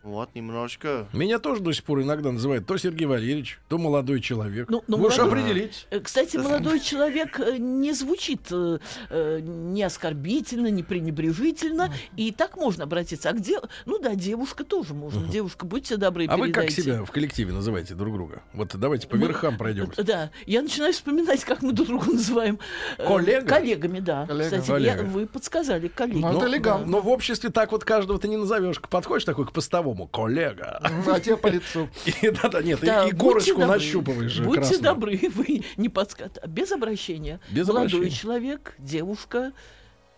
Вот, 0.07 0.33
немножко. 0.35 1.05
Меня 1.11 1.37
тоже 1.37 1.61
до 1.61 1.73
сих 1.73 1.83
пор 1.83 2.01
иногда 2.01 2.31
называют 2.31 2.65
то 2.65 2.77
Сергей 2.77 3.05
Валерьевич, 3.07 3.59
то 3.67 3.77
молодой 3.77 4.21
человек. 4.21 4.69
Ну, 4.69 4.81
ну, 4.87 4.95
уж 5.03 5.17
молодой- 5.17 5.41
определитесь. 5.41 5.85
Э, 5.89 5.99
Кстати, 5.99 6.37
молодой 6.37 6.79
человек 6.79 7.37
э, 7.41 7.57
не 7.57 7.91
звучит 7.91 8.43
э, 8.49 8.79
э, 9.09 9.39
не 9.41 9.83
оскорбительно, 9.83 10.67
не 10.67 10.81
пренебрежительно, 10.81 11.93
и 12.15 12.31
так 12.31 12.55
можно 12.55 12.85
обратиться. 12.85 13.29
А 13.29 13.33
где? 13.33 13.59
Ну 13.85 13.99
да, 13.99 14.15
девушка 14.15 14.63
тоже 14.63 14.93
можно. 14.93 15.27
Девушка, 15.27 15.65
будьте 15.65 15.97
добры, 15.97 16.25
А 16.27 16.37
вы 16.37 16.51
как 16.51 16.67
передайте. 16.67 16.81
себя 16.83 17.03
в 17.03 17.11
коллективе 17.11 17.51
называете 17.51 17.93
друг 17.93 18.13
друга? 18.13 18.41
Вот 18.53 18.73
давайте 18.77 19.07
по 19.09 19.17
Мы- 19.17 19.23
верхам 19.27 19.57
пройдем. 19.57 19.91
Э, 19.97 20.03
Да, 20.03 20.31
я 20.45 20.61
начинаю 20.61 20.93
вспоминать, 20.93 21.43
как 21.43 21.61
мы 21.61 21.73
друг 21.73 21.87
друга 21.89 22.05
называем. 22.13 22.59
Коллега? 22.97 23.45
Коллегами, 23.45 23.99
да. 23.99 24.25
Коллега. 24.25 24.43
Кстати, 24.45 24.81
я- 24.81 24.95
Коллега. 24.95 25.01
вы 25.11 25.27
подсказали, 25.27 25.89
коллеги. 25.89 26.19
Ну, 26.19 26.37
это 26.37 26.47
элегантно. 26.47 26.87
Но 26.89 27.01
в 27.01 27.09
обществе 27.09 27.49
так 27.49 27.73
вот 27.73 27.83
каждого 27.83 28.17
ты 28.19 28.29
не 28.29 28.37
назовешь. 28.37 28.79
Подходишь 28.89 29.25
такой 29.25 29.45
к 29.45 29.51
постовому, 29.51 29.96
коллега. 30.05 30.79
А 31.07 31.19
тебе 31.19 31.37
по 31.37 31.47
лицу. 31.47 31.89
И 32.21 32.29
Да-да, 32.29 32.61
нет, 32.61 32.83
и- 32.83 33.11
горочку 33.11 33.59
нащупываешь 33.59 34.31
же 34.31 34.43
Будьте 34.43 34.77
добры, 34.77 35.19
вы 35.33 35.63
не 35.77 35.89
подсказываете. 35.89 36.41
Без 36.47 36.71
обращения. 36.71 37.39
Молодой 37.51 38.09
человек, 38.11 38.75
девушка. 38.77 39.53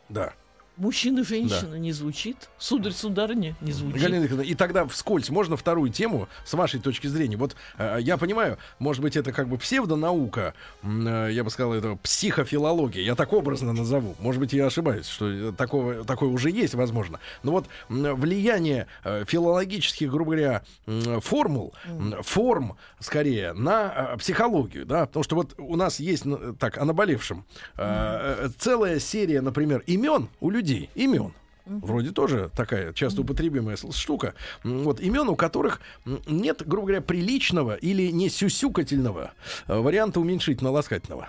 Да. 0.09 0.33
Мужчина, 0.79 1.23
женщина 1.25 1.75
не 1.75 1.91
звучит. 1.91 2.49
Сударь, 2.57 2.93
сударыня 2.93 3.55
не 3.59 3.73
звучит. 3.73 4.01
Галина 4.01 4.21
Викторовна, 4.23 4.45
и 4.47 4.55
тогда 4.55 4.85
вскользь 4.87 5.29
можно 5.29 5.57
вторую 5.57 5.91
тему 5.91 6.29
с 6.45 6.53
вашей 6.53 6.79
точки 6.79 7.07
зрения. 7.07 7.35
Вот 7.35 7.55
э, 7.77 7.97
я 7.99 8.17
понимаю, 8.17 8.57
может 8.79 9.01
быть, 9.01 9.17
это 9.17 9.33
как 9.33 9.49
бы 9.49 9.57
псевдонаука, 9.57 10.53
э, 10.81 11.29
я 11.33 11.43
бы 11.43 11.49
сказал, 11.49 11.73
это 11.73 11.97
психофилология. 11.97 13.03
Я 13.03 13.15
так 13.15 13.33
образно 13.33 13.73
назову. 13.73 14.15
Может 14.19 14.39
быть, 14.39 14.53
я 14.53 14.67
ошибаюсь, 14.67 15.05
что 15.07 15.29
э, 15.29 15.51
такого, 15.51 16.05
такое 16.05 16.29
уже 16.29 16.49
есть, 16.49 16.75
возможно. 16.75 17.19
Но 17.43 17.51
вот 17.51 17.67
влияние 17.89 18.87
э, 19.03 19.25
филологических, 19.27 20.09
грубо 20.09 20.31
говоря, 20.31 20.63
м, 20.87 21.19
формул, 21.19 21.73
м, 21.85 22.23
форм, 22.23 22.77
скорее, 22.99 23.51
на 23.51 24.13
э, 24.13 24.17
психологию, 24.17 24.85
да, 24.85 25.07
потому 25.07 25.23
что 25.25 25.35
вот 25.35 25.55
у 25.57 25.75
нас 25.75 25.99
есть, 25.99 26.23
ну, 26.23 26.55
так, 26.55 26.77
о 26.77 26.85
наболевшем, 26.85 27.43
э, 27.77 28.45
э, 28.45 28.49
целая 28.57 28.99
серия, 28.99 29.41
например, 29.41 29.83
имен 29.85 30.29
у 30.39 30.49
людей, 30.49 30.68
имен. 30.95 31.33
Вроде 31.69 32.09
тоже 32.11 32.49
такая 32.55 32.93
часто 32.93 33.21
употребимая 33.21 33.77
штука. 33.77 34.33
Вот 34.63 34.99
имен, 34.99 35.29
у 35.29 35.35
которых 35.35 35.81
нет, 36.27 36.63
грубо 36.65 36.87
говоря, 36.87 37.01
приличного 37.01 37.75
или 37.75 38.11
не 38.11 38.29
сюсюкательного 38.29 39.33
э, 39.67 39.79
варианта 39.79 40.19
уменьшительно-ласкательного. 40.19 41.27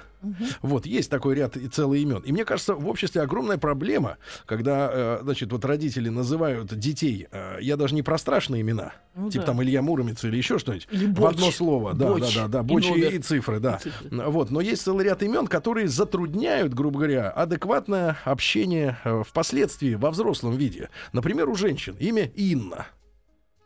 Вот, 0.63 0.87
есть 0.87 1.11
такой 1.11 1.35
ряд 1.35 1.57
и 1.57 1.67
целый 1.69 2.03
имен. 2.03 2.19
И 2.27 2.33
мне 2.33 2.45
кажется, 2.45 2.75
в 2.75 2.87
обществе 2.89 3.23
огромная 3.23 3.57
проблема, 3.59 4.19
когда, 4.47 4.91
э, 4.93 5.19
значит, 5.23 5.51
вот 5.53 5.65
родители 5.65 6.09
называют 6.11 6.77
детей, 6.79 7.27
э, 7.31 7.59
я 7.61 7.77
даже 7.77 7.95
не 7.95 8.03
про 8.03 8.19
страшные 8.19 8.61
имена, 8.63 8.93
Ну 9.15 9.31
типа 9.31 9.47
да. 9.47 9.53
там 9.53 9.63
Илья 9.63 9.81
Муромец 9.83 10.23
или 10.25 10.37
еще 10.37 10.59
что-нибудь, 10.59 10.89
Или 10.91 11.07
в 11.07 11.13
Боч. 11.15 11.35
одно 11.35 11.51
слово, 11.51 11.95
да, 11.95 12.09
Боч. 12.13 12.35
да, 12.35 12.43
да, 12.43 12.49
да, 12.49 12.61
И 12.61 12.63
бочи 12.63 12.89
номер. 12.91 13.15
и 13.15 13.19
цифры, 13.19 13.61
да. 13.61 13.77
И 13.77 13.83
цифры. 13.85 14.31
Вот, 14.31 14.51
но 14.51 14.61
есть 14.61 14.83
целый 14.83 15.05
ряд 15.07 15.23
имен, 15.23 15.47
которые 15.47 15.89
затрудняют, 15.89 16.75
грубо 16.75 16.99
говоря, 16.99 17.31
адекватное 17.31 18.19
общение 18.25 18.99
э, 19.05 19.23
впоследствии 19.27 19.95
во 19.95 20.11
взрослом 20.11 20.55
виде. 20.57 20.91
Например, 21.13 21.49
у 21.49 21.55
женщин 21.55 21.97
имя 21.99 22.25
Инна. 22.35 22.87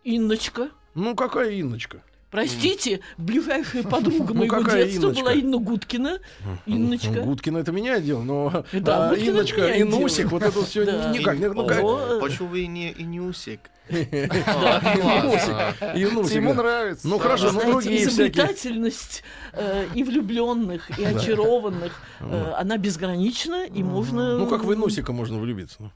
Инночка. 0.05 0.69
Ну, 0.95 1.15
какая 1.17 1.61
Инночка? 1.61 2.03
Простите, 2.35 2.99
ближайшая 3.17 3.85
подруга 3.85 4.35
Ну, 4.35 4.41
моего 4.41 4.57
какая 4.59 4.87
детства 4.87 5.07
Инночка? 5.07 5.23
была 5.23 5.33
Инна 5.35 5.59
Гудкина. 5.59 6.19
Инночка. 6.67 7.11
Ну, 7.13 7.25
Гудкина 7.27 7.59
это 7.59 7.71
меня 7.71 8.01
дело, 8.01 8.23
но 8.25 8.65
Да, 8.73 9.11
а, 9.11 9.15
Инночка, 9.15 9.81
Инусик, 9.81 10.33
вот 10.33 10.43
это 10.43 10.65
все 10.65 10.85
Да. 10.87 11.13
никак. 11.13 11.39
не- 11.39 11.49
ну, 11.49 11.65
как- 11.65 11.81
О, 11.85 12.19
Почему 12.21 12.49
вы 12.49 12.67
не 12.67 12.91
и 12.91 13.05
не 13.05 13.21
усик? 13.21 13.71
Инусик, 15.95 16.35
Ему 16.35 16.55
нравится. 16.55 17.07
Ну, 17.07 17.19
хорошо, 17.21 17.53
ну, 17.53 17.61
Знаете, 17.61 17.71
другие 17.73 18.03
изобретательность 18.05 19.23
э, 19.53 19.87
и 19.95 20.03
влюбленных, 20.03 20.99
и 20.99 21.05
очарованных, 21.05 21.93
э, 22.19 22.53
она 22.59 22.79
безгранична, 22.79 23.65
и 23.67 23.85
можно... 23.85 24.39
Ну, 24.39 24.49
как 24.49 24.65
в 24.65 24.75
Инусика 24.75 25.13
можно 25.13 25.39
влюбиться. 25.39 25.93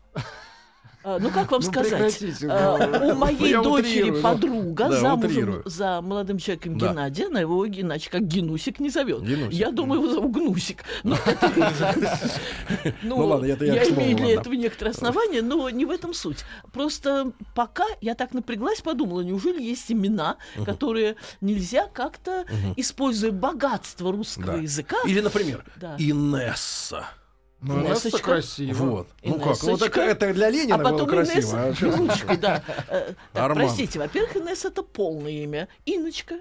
Ну. 1.08 1.14
А, 1.16 1.18
ну, 1.20 1.30
как 1.30 1.50
вам 1.50 1.60
Ну, 1.64 1.66
сказать? 1.66 2.22
А, 2.48 2.86
ну. 2.86 3.12
У 3.12 3.14
моей 3.16 3.50
Я 3.50 3.62
дочери 3.62 4.02
утрирую, 4.02 4.16
ну. 4.16 4.22
подруга 4.22 4.88
Да, 4.88 5.00
замужем 5.00 5.30
утрирую. 5.30 5.62
за 5.66 6.00
молодым 6.02 6.38
человеком 6.38 6.78
Да. 6.78 6.88
Геннадия, 6.88 7.26
она 7.26 7.40
его 7.40 7.66
иначе 7.66 8.10
как 8.10 8.22
Генусик 8.26 8.80
не 8.80 8.90
зовет. 8.90 9.22
Генусик, 9.22 9.52
Я 9.52 9.70
думаю, 9.70 10.02
его 10.02 10.12
зовут 10.12 10.32
Гнусик. 10.32 10.84
Это- 11.04 12.18
Ну 13.02 13.16
ладно, 13.26 13.46
я 13.46 13.54
имею 13.54 14.16
для 14.16 14.34
этого 14.34 14.54
некоторые 14.54 14.92
основания, 14.92 15.42
но 15.42 15.68
не 15.70 15.84
в 15.84 15.90
этом 15.90 16.14
суть. 16.14 16.44
Просто 16.72 17.32
пока 17.54 17.84
я 18.00 18.14
так 18.14 18.34
напряглась, 18.34 18.80
подумала, 18.80 19.20
неужели 19.20 19.62
есть 19.62 19.90
имена, 19.90 20.36
которые 20.64 21.16
нельзя 21.40 21.86
как-то, 21.86 22.44
используя 22.76 23.32
богатство 23.32 24.12
русского 24.12 24.56
языка, 24.56 24.96
Или, 25.06 25.20
например. 25.20 25.64
Инесса. 25.98 27.06
Ну, 27.60 27.80
Инессочка. 27.80 28.18
красиво. 28.22 28.84
Вот. 28.84 29.08
Ну 29.24 29.40
как, 29.40 29.60
ну 29.62 29.76
так 29.76 29.96
это 29.96 30.32
для 30.32 30.48
Ленина 30.48 30.76
а 30.76 30.78
было 30.78 30.92
потом 30.92 31.08
красиво. 31.08 31.34
Инесса, 31.38 31.86
а 31.86 31.96
ручкой, 31.96 32.36
да. 32.36 32.62
Э, 32.88 33.14
так, 33.32 33.42
Арман. 33.44 33.66
простите, 33.66 33.98
во-первых, 33.98 34.36
Инесса 34.36 34.68
это 34.68 34.82
полное 34.84 35.32
имя. 35.32 35.68
Иночка, 35.84 36.36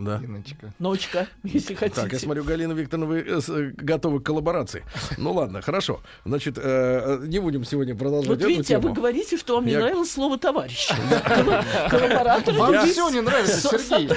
Да. 0.00 0.16
Инночка. 0.24 0.72
Ночка, 0.78 1.28
если 1.44 1.74
хотите. 1.74 2.00
Так, 2.00 2.12
я 2.12 2.18
смотрю, 2.18 2.42
Галина 2.44 2.72
Викторовна, 2.72 3.06
вы 3.06 3.18
э, 3.20 3.40
э, 3.46 3.70
готовы 3.76 4.20
к 4.20 4.22
коллаборации. 4.24 4.82
Ну 5.18 5.32
ладно, 5.32 5.60
хорошо. 5.60 6.00
Значит, 6.24 6.54
э, 6.56 7.22
не 7.26 7.38
будем 7.38 7.64
сегодня 7.64 7.94
продолжать 7.94 8.28
Вот 8.28 8.38
эту 8.38 8.48
видите, 8.48 8.76
а 8.76 8.80
вы 8.80 8.92
говорите, 8.92 9.36
что 9.36 9.56
вам 9.56 9.66
не 9.66 9.72
Я- 9.72 9.80
нравилось 9.80 10.10
слово 10.12 10.38
товарищ. 10.38 10.90
Колла- 11.26 11.64
Коллаборатор. 11.90 12.54
Вам 12.54 12.86
все 12.88 13.10
не 13.10 13.20
нравится, 13.20 13.78
Сергей. 13.78 14.08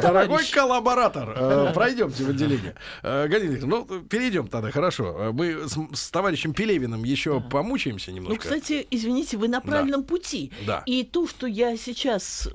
Дорогой 0.00 0.44
коллаборатор, 0.52 1.72
пройдемте 1.74 2.24
в 2.24 2.30
отделение. 2.30 2.74
Галина 3.02 3.52
Викторовна, 3.52 3.86
ну, 3.88 4.00
перейдем 4.02 4.46
тогда, 4.46 4.70
хорошо. 4.70 5.30
Мы 5.32 5.66
с, 5.92 6.10
товарищем 6.10 6.52
Пелевиным 6.54 7.04
еще 7.04 7.40
помучаемся 7.40 8.10
Ну, 8.10 8.16
немножко. 8.16 8.38
кстати, 8.42 8.86
извините, 8.90 9.36
вы 9.36 9.48
на 9.48 9.60
правильном 9.60 10.04
пути. 10.04 10.52
Да. 10.66 10.82
И 10.86 11.02
то, 11.04 11.26
что 11.26 11.46
я 11.46 11.76
сейчас 11.76 12.48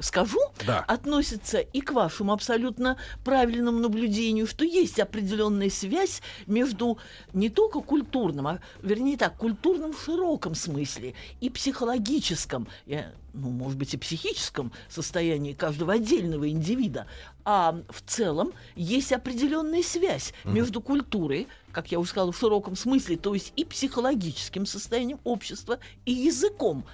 скажу, 0.00 0.38
относится 0.86 1.58
и 1.58 1.80
к 1.80 1.95
вашему 1.96 2.32
абсолютно 2.32 2.98
правильному 3.24 3.78
наблюдению, 3.78 4.46
что 4.46 4.64
есть 4.64 5.00
определенная 5.00 5.70
связь 5.70 6.20
между 6.46 6.98
не 7.32 7.48
только 7.48 7.80
культурным, 7.80 8.46
а 8.46 8.60
вернее 8.82 9.16
так, 9.16 9.36
культурным 9.36 9.92
в 9.92 10.02
широком 10.02 10.54
смысле 10.54 11.14
и 11.40 11.48
психологическом, 11.48 12.68
я, 12.84 13.12
ну, 13.32 13.48
может 13.48 13.78
быть, 13.78 13.94
и 13.94 13.96
психическом 13.96 14.72
состоянии 14.88 15.54
каждого 15.54 15.94
отдельного 15.94 16.48
индивида, 16.50 17.06
а 17.44 17.80
в 17.88 18.02
целом 18.02 18.52
есть 18.74 19.12
определенная 19.12 19.82
связь 19.82 20.34
между 20.44 20.82
культурой, 20.82 21.48
как 21.72 21.90
я 21.90 21.98
уже 21.98 22.10
сказала, 22.10 22.32
в 22.32 22.38
широком 22.38 22.76
смысле, 22.76 23.16
то 23.16 23.32
есть 23.32 23.54
и 23.56 23.64
психологическим 23.64 24.66
состоянием 24.66 25.18
общества, 25.24 25.78
и 26.04 26.12
языком 26.12 26.84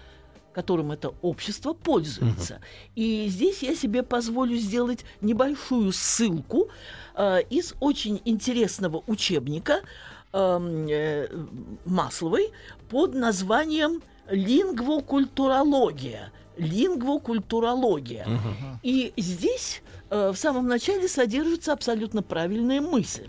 которым 0.52 0.92
это 0.92 1.14
общество 1.22 1.72
пользуется. 1.72 2.60
И 2.94 3.26
здесь 3.28 3.62
я 3.62 3.74
себе 3.74 4.02
позволю 4.02 4.56
сделать 4.56 5.04
небольшую 5.20 5.92
ссылку 5.92 6.68
э, 7.14 7.42
из 7.50 7.74
очень 7.80 8.20
интересного 8.24 9.02
учебника 9.06 9.80
эм, 10.32 10.86
э, 10.88 11.28
Масловой 11.84 12.50
под 12.88 13.14
названием 13.14 14.02
«Лингвокультурология». 14.30 16.32
Лингвокультурология. 16.58 18.26
И 18.82 19.12
здесь 19.16 19.81
в 20.12 20.34
самом 20.36 20.66
начале 20.66 21.08
содержится 21.08 21.72
абсолютно 21.72 22.22
правильная 22.22 22.82
мысль. 22.82 23.28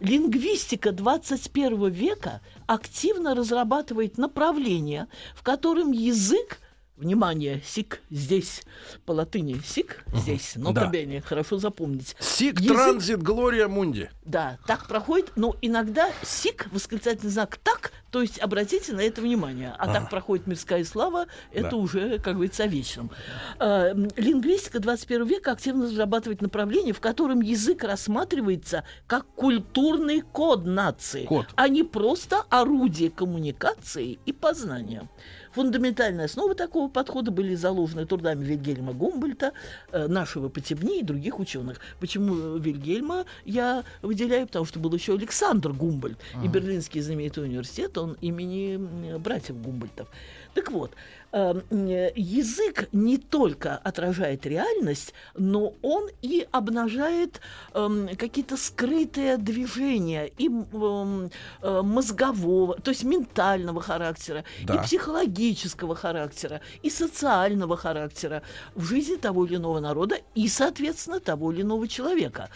Лингвистика 0.00 0.90
21 0.92 1.90
века 1.90 2.40
активно 2.66 3.34
разрабатывает 3.34 4.16
направление, 4.16 5.06
в 5.34 5.42
котором 5.42 5.92
язык 5.92 6.60
Внимание, 6.96 7.60
сик 7.64 8.00
здесь 8.08 8.62
по 9.04 9.10
латыни 9.10 9.60
сик 9.66 10.04
здесь, 10.14 10.52
но 10.54 10.72
Да. 10.72 10.82
табене, 10.82 11.20
хорошо 11.20 11.58
запомнить. 11.58 12.14
Сик 12.20 12.60
Язык- 12.60 12.72
транзит 12.76 13.20
Глория 13.20 13.66
Мунди. 13.66 14.10
Да, 14.24 14.58
так 14.68 14.86
проходит, 14.86 15.32
но 15.34 15.56
иногда 15.60 16.08
сик, 16.22 16.68
восклицательный 16.70 17.32
знак 17.32 17.56
так, 17.56 17.90
то 18.12 18.22
есть 18.22 18.38
обратите 18.38 18.92
на 18.92 19.00
это 19.00 19.20
внимание. 19.22 19.74
А 19.76 19.92
так 19.92 20.08
проходит 20.08 20.46
мирская 20.46 20.84
слава, 20.84 21.26
это 21.52 21.70
Да. 21.70 21.76
уже, 21.78 22.20
как 22.20 22.34
говорится, 22.34 22.62
о 22.62 22.68
вечном. 22.68 23.10
Э, 23.58 23.92
лингвистика 24.14 24.78
21 24.78 25.26
века 25.26 25.50
активно 25.50 25.86
разрабатывает 25.86 26.42
направление, 26.42 26.94
в 26.94 27.00
котором 27.00 27.40
язык 27.40 27.82
рассматривается 27.82 28.84
как 29.08 29.26
культурный 29.34 30.20
код 30.20 30.64
нации, 30.64 31.24
Код. 31.24 31.46
а 31.56 31.66
не 31.68 31.82
просто 31.82 32.42
орудие 32.50 33.10
коммуникации 33.10 34.20
и 34.26 34.32
познания. 34.32 35.08
Фундаментальные 35.54 36.24
основы 36.24 36.54
такого 36.54 36.88
подхода 36.88 37.30
были 37.30 37.54
заложены 37.54 38.06
трудами 38.06 38.44
Вильгельма 38.44 38.92
Гумбольта, 38.92 39.52
э, 39.92 40.08
нашего 40.08 40.48
Потебни 40.48 40.98
и 40.98 41.04
других 41.04 41.38
ученых. 41.38 41.78
Почему 42.00 42.56
Вильгельма 42.56 43.24
я 43.44 43.84
выделяю? 44.02 44.46
Потому 44.46 44.64
что 44.64 44.80
был 44.80 44.92
еще 44.92 45.14
Александр 45.14 45.72
Гумбольд. 45.72 46.18
И 46.42 46.48
Берлинский 46.48 47.00
знаменитый 47.00 47.44
университет, 47.44 47.96
он 47.98 48.16
имени 48.20 49.18
братьев 49.18 49.56
Гумбольтов. 49.62 50.08
Так 50.54 50.70
вот, 50.70 50.90
э, 50.90 50.94
э, 50.94 51.23
язык 51.34 52.88
не 52.92 53.18
только 53.18 53.76
отражает 53.76 54.46
реальность, 54.46 55.14
но 55.36 55.74
он 55.82 56.08
и 56.22 56.46
обнажает 56.52 57.40
эм, 57.74 58.08
какие-то 58.16 58.56
скрытые 58.56 59.36
движения 59.36 60.26
и 60.38 60.46
эм, 60.48 61.30
э, 61.62 61.82
мозгового, 61.82 62.74
то 62.80 62.90
есть 62.90 63.04
ментального 63.04 63.80
характера, 63.80 64.44
Да. 64.64 64.74
и 64.74 64.78
психологического 64.82 65.94
характера, 65.96 66.60
и 66.82 66.90
социального 66.90 67.76
характера 67.76 68.42
в 68.74 68.84
жизни 68.84 69.16
того 69.16 69.44
или 69.44 69.56
иного 69.56 69.80
народа 69.80 70.16
и, 70.36 70.48
соответственно, 70.48 71.20
того 71.20 71.52
или 71.52 71.62
иного 71.62 71.88
человека. 71.88 72.48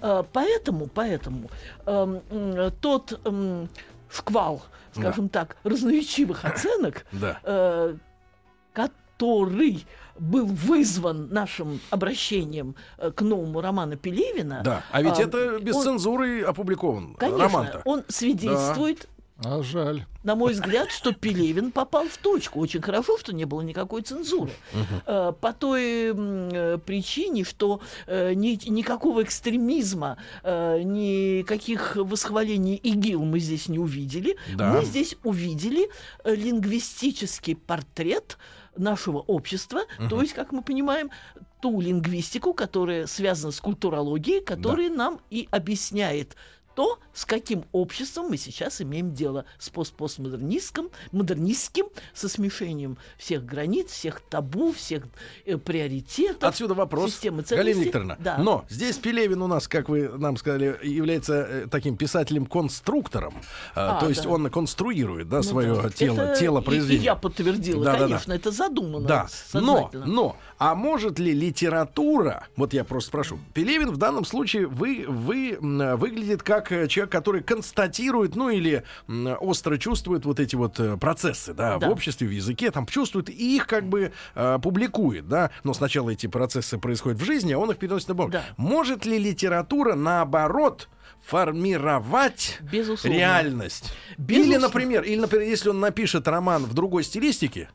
Э, 0.00 0.22
Поэтому, 0.32 0.86
поэтому 0.86 1.50
эм, 1.86 2.20
тот 2.80 3.18
эм, 3.24 3.68
шквал, 4.10 4.62
скажем 4.92 5.28
так, 5.28 5.56
разноречивых 5.64 6.44
оценок, 6.44 7.06
Да. 7.12 7.38
э, 7.42 7.96
который 9.18 9.84
был 10.18 10.46
вызван 10.46 11.28
нашим 11.30 11.80
обращением 11.90 12.74
э, 12.98 13.10
к 13.12 13.22
новому 13.22 13.60
роману 13.60 13.96
Пелевина. 13.96 14.62
Да. 14.64 14.82
А 14.90 15.02
ведь 15.02 15.18
а, 15.18 15.22
это 15.22 15.58
без 15.60 15.76
он- 15.76 15.82
цензуры 15.84 16.42
опубликован. 16.42 17.14
Конечно, 17.14 17.42
Роман-то. 17.44 17.82
он 17.84 18.02
свидетельствует 18.08 19.08
А 19.44 19.62
жаль. 19.62 20.04
на 20.24 20.34
мой 20.34 20.54
взгляд, 20.54 20.90
что 20.90 21.12
Пелевин 21.12 21.70
попал 21.70 22.08
в 22.08 22.16
точку. 22.18 22.58
Очень 22.58 22.82
хорошо, 22.82 23.16
что 23.18 23.32
не 23.32 23.44
было 23.44 23.60
никакой 23.60 24.02
цензуры. 24.02 24.50
Э, 25.06 25.32
По 25.40 25.52
той 25.52 26.12
э, 26.12 26.78
причине, 26.84 27.44
что 27.44 27.80
э, 28.08 28.32
ни- 28.34 28.68
никакого 28.68 29.22
экстремизма, 29.22 30.16
э, 30.42 30.82
никаких 30.82 31.94
восхвалений 31.94 32.74
ИГИЛ 32.74 33.24
мы 33.24 33.38
здесь 33.38 33.68
не 33.68 33.78
увидели. 33.78 34.36
Да. 34.56 34.72
Мы 34.72 34.84
здесь 34.84 35.14
увидели 35.22 35.88
э, 36.24 36.34
лингвистический 36.34 37.54
портрет 37.54 38.36
нашего 38.78 39.18
общества, 39.18 39.82
то 40.08 40.20
есть, 40.20 40.34
как 40.34 40.52
мы 40.52 40.62
понимаем, 40.62 41.10
ту 41.60 41.80
лингвистику, 41.80 42.54
которая 42.54 43.06
связана 43.06 43.52
с 43.52 43.60
культурологией, 43.60 44.40
которая 44.40 44.90
нам 44.90 45.20
и 45.30 45.48
объясняет 45.50 46.36
то, 46.78 47.00
с 47.12 47.24
каким 47.24 47.64
обществом 47.72 48.26
мы 48.28 48.36
сейчас 48.36 48.80
имеем 48.80 49.12
дело, 49.12 49.46
с 49.58 49.68
пост 49.68 49.94
постмодернистским, 49.94 50.90
модернистским, 51.10 51.86
со 52.14 52.28
смешением 52.28 52.98
всех 53.16 53.44
границ, 53.44 53.90
всех 53.90 54.20
табу, 54.20 54.72
всех 54.72 55.02
э, 55.44 55.56
приоритетов. 55.56 56.44
Отсюда 56.44 56.74
вопрос, 56.74 57.10
системы 57.10 57.42
Галина. 57.42 57.80
Викторовна. 57.80 58.16
Да. 58.20 58.38
Но 58.38 58.64
здесь 58.68 58.96
Пелевин 58.98 59.42
у 59.42 59.48
нас, 59.48 59.66
как 59.66 59.88
вы 59.88 60.08
нам 60.08 60.36
сказали, 60.36 60.78
является 60.84 61.34
э, 61.34 61.66
таким 61.68 61.96
писателем-конструктором. 61.96 63.34
А, 63.74 63.96
А, 63.96 64.00
то 64.00 64.08
есть 64.08 64.22
да. 64.22 64.28
он 64.28 64.48
конструирует 64.48 65.28
да, 65.28 65.38
Ну 65.38 65.42
свое 65.42 65.74
да. 65.82 65.90
тело, 65.90 66.20
Это 66.20 66.38
тело 66.38 66.60
и- 66.60 66.62
произведения. 66.64 67.00
И, 67.00 67.04
я 67.06 67.16
подтвердила, 67.16 67.84
Да-да-да. 67.86 68.04
конечно, 68.06 68.32
это 68.34 68.52
задумано 68.52 69.04
Да, 69.08 69.26
но, 69.52 69.90
но, 69.92 70.36
а 70.58 70.76
может 70.76 71.18
ли 71.18 71.32
литература, 71.32 72.46
вот 72.54 72.72
я 72.72 72.84
просто 72.84 73.08
спрошу, 73.08 73.40
Пелевин 73.52 73.90
в 73.90 73.96
данном 73.96 74.24
случае 74.24 74.68
вы, 74.68 75.06
вы, 75.08 75.58
выглядит 75.60 76.44
как 76.44 76.67
э, 76.72 76.86
человек, 76.88 77.12
который 77.12 77.42
констатирует, 77.42 78.36
ну 78.36 78.50
или 78.50 78.82
остро 79.40 79.76
чувствует 79.78 80.24
вот 80.24 80.40
эти 80.40 80.56
вот 80.56 80.78
э, 80.80 80.96
процессы, 80.96 81.54
да, 81.54 81.78
Да. 81.78 81.88
в 81.88 81.92
обществе, 81.92 82.26
в 82.28 82.30
языке, 82.30 82.70
там 82.70 82.86
чувствует 82.86 83.28
и 83.30 83.56
их 83.56 83.66
как 83.66 83.88
бы 83.88 84.12
э, 84.34 84.58
публикует, 84.62 85.28
да, 85.28 85.50
но 85.64 85.74
сначала 85.74 86.10
эти 86.10 86.26
процессы 86.26 86.78
происходят 86.78 87.20
в 87.20 87.24
жизни, 87.24 87.52
а 87.52 87.58
он 87.58 87.70
их 87.70 87.78
переносит 87.78 88.08
на 88.08 88.14
бумагу. 88.14 88.32
Да. 88.32 88.42
Может 88.56 89.06
ли 89.06 89.18
литература, 89.18 89.94
наоборот, 89.94 90.88
формировать 91.28 92.58
Безусловно. 92.60 93.16
реальность? 93.16 93.92
Или, 94.16 94.16
Безусловно. 94.18 94.58
например, 94.66 95.02
или, 95.02 95.20
например, 95.20 95.46
если 95.46 95.68
он 95.70 95.80
напишет 95.80 96.26
роман 96.26 96.64
в 96.64 96.74
другой 96.74 97.04
стилистике, 97.04 97.68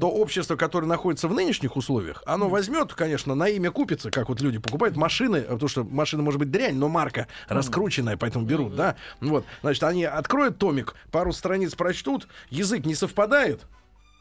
то 0.00 0.10
общество, 0.10 0.56
которое 0.56 0.86
находится 0.86 1.28
в 1.28 1.34
нынешних 1.34 1.76
условиях, 1.76 2.22
оно 2.26 2.48
возьмет, 2.48 2.92
конечно, 2.94 3.34
на 3.34 3.48
имя 3.48 3.70
купится, 3.70 4.10
как 4.10 4.28
вот 4.28 4.40
люди 4.40 4.58
покупают 4.58 4.96
машины, 4.96 5.38
а 5.46 5.52
потому 5.52 5.68
что 5.68 5.84
машина 5.84 6.22
может 6.22 6.38
быть 6.38 6.50
дрянь, 6.50 6.76
но 6.76 6.88
марка 6.88 7.28
раскрученная, 7.48 8.16
поэтому 8.16 8.44
берут, 8.46 8.74
да. 8.76 8.96
Вот, 9.20 9.44
значит, 9.62 9.82
они 9.84 10.04
откроют 10.04 10.58
томик, 10.58 10.94
пару 11.10 11.32
страниц 11.32 11.74
прочтут, 11.74 12.26
язык 12.50 12.84
не 12.86 12.94
совпадает, 12.94 13.62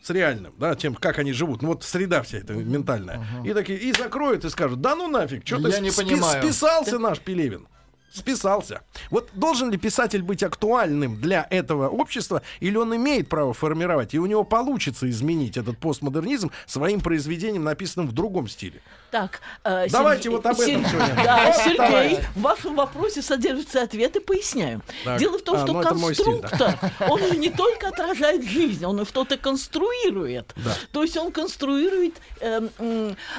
с 0.02 0.10
реальным, 0.10 0.54
да, 0.58 0.76
тем, 0.76 0.96
как 0.96 1.18
они 1.20 1.32
живут. 1.32 1.62
Ну 1.62 1.70
вот 1.70 1.86
среда 1.86 2.24
вся 2.24 2.40
эта 2.40 2.52
ментальная. 2.54 3.26
И 3.46 3.54
такие, 3.54 3.80
и 3.80 3.94
закроют 3.94 4.44
и 4.44 4.50
скажут, 4.50 4.82
да 4.82 4.96
ну 4.96 5.08
нафиг, 5.08 5.48
что 5.48 5.58
ты 5.62 5.80
не 5.80 5.92
спи- 5.92 6.04
понимаю. 6.04 6.44
списался 6.44 7.00
наш 7.00 7.20
Пелевин. 7.22 7.68
Списался. 8.14 8.82
Вот 9.10 9.30
должен 9.34 9.72
ли 9.72 9.78
писатель 9.78 10.22
быть 10.22 10.44
актуальным 10.44 11.20
для 11.20 11.48
этого 11.50 11.90
общества, 11.90 12.44
или 12.60 12.78
он 12.78 12.96
имеет 12.96 13.28
право 13.28 13.54
формировать, 13.54 14.14
и 14.14 14.20
у 14.20 14.26
него 14.28 14.44
получится 14.44 15.10
изменить 15.10 15.58
этот 15.58 15.80
постмодернизм 15.80 16.52
своим 16.68 17.02
произведением, 17.02 17.64
написанным 17.64 18.08
в 18.08 18.12
другом 18.12 18.48
стиле? 18.48 18.82
Так, 19.10 19.42
э, 19.64 19.88
Давайте 19.90 20.30
Сергей- 20.30 20.36
вот 20.36 20.46
об 20.46 20.60
этом 20.60 20.66
Сер- 20.84 20.90
сегодня. 20.92 21.24
Да, 21.24 21.46
Вот 21.46 21.56
Сергей, 21.56 21.78
давай. 21.78 22.20
в 22.36 22.42
вашем 22.42 22.76
вопросе 22.76 23.22
содержится 23.22 23.82
ответ 23.82 24.16
и 24.16 24.20
поясняем. 24.20 24.84
Так. 25.04 25.20
Дело 25.20 25.40
в 25.40 25.42
том, 25.44 25.56
А, 25.56 25.60
что 25.66 25.74
ну 25.74 25.96
мой 26.00 26.14
стиль, 26.14 26.40
да. 26.42 26.48
конструктор, 26.50 26.92
он 27.10 27.20
же 27.20 27.38
не 27.38 27.50
только 27.50 27.88
отражает 27.88 28.44
жизнь, 28.48 28.86
он 28.86 29.02
и 29.02 29.06
что-то 29.06 29.38
конструирует. 29.38 30.54
Да. 30.56 30.76
То 30.92 31.02
есть 31.04 31.18
он 31.18 31.32
конструирует 31.32 32.16
э, 32.40 32.68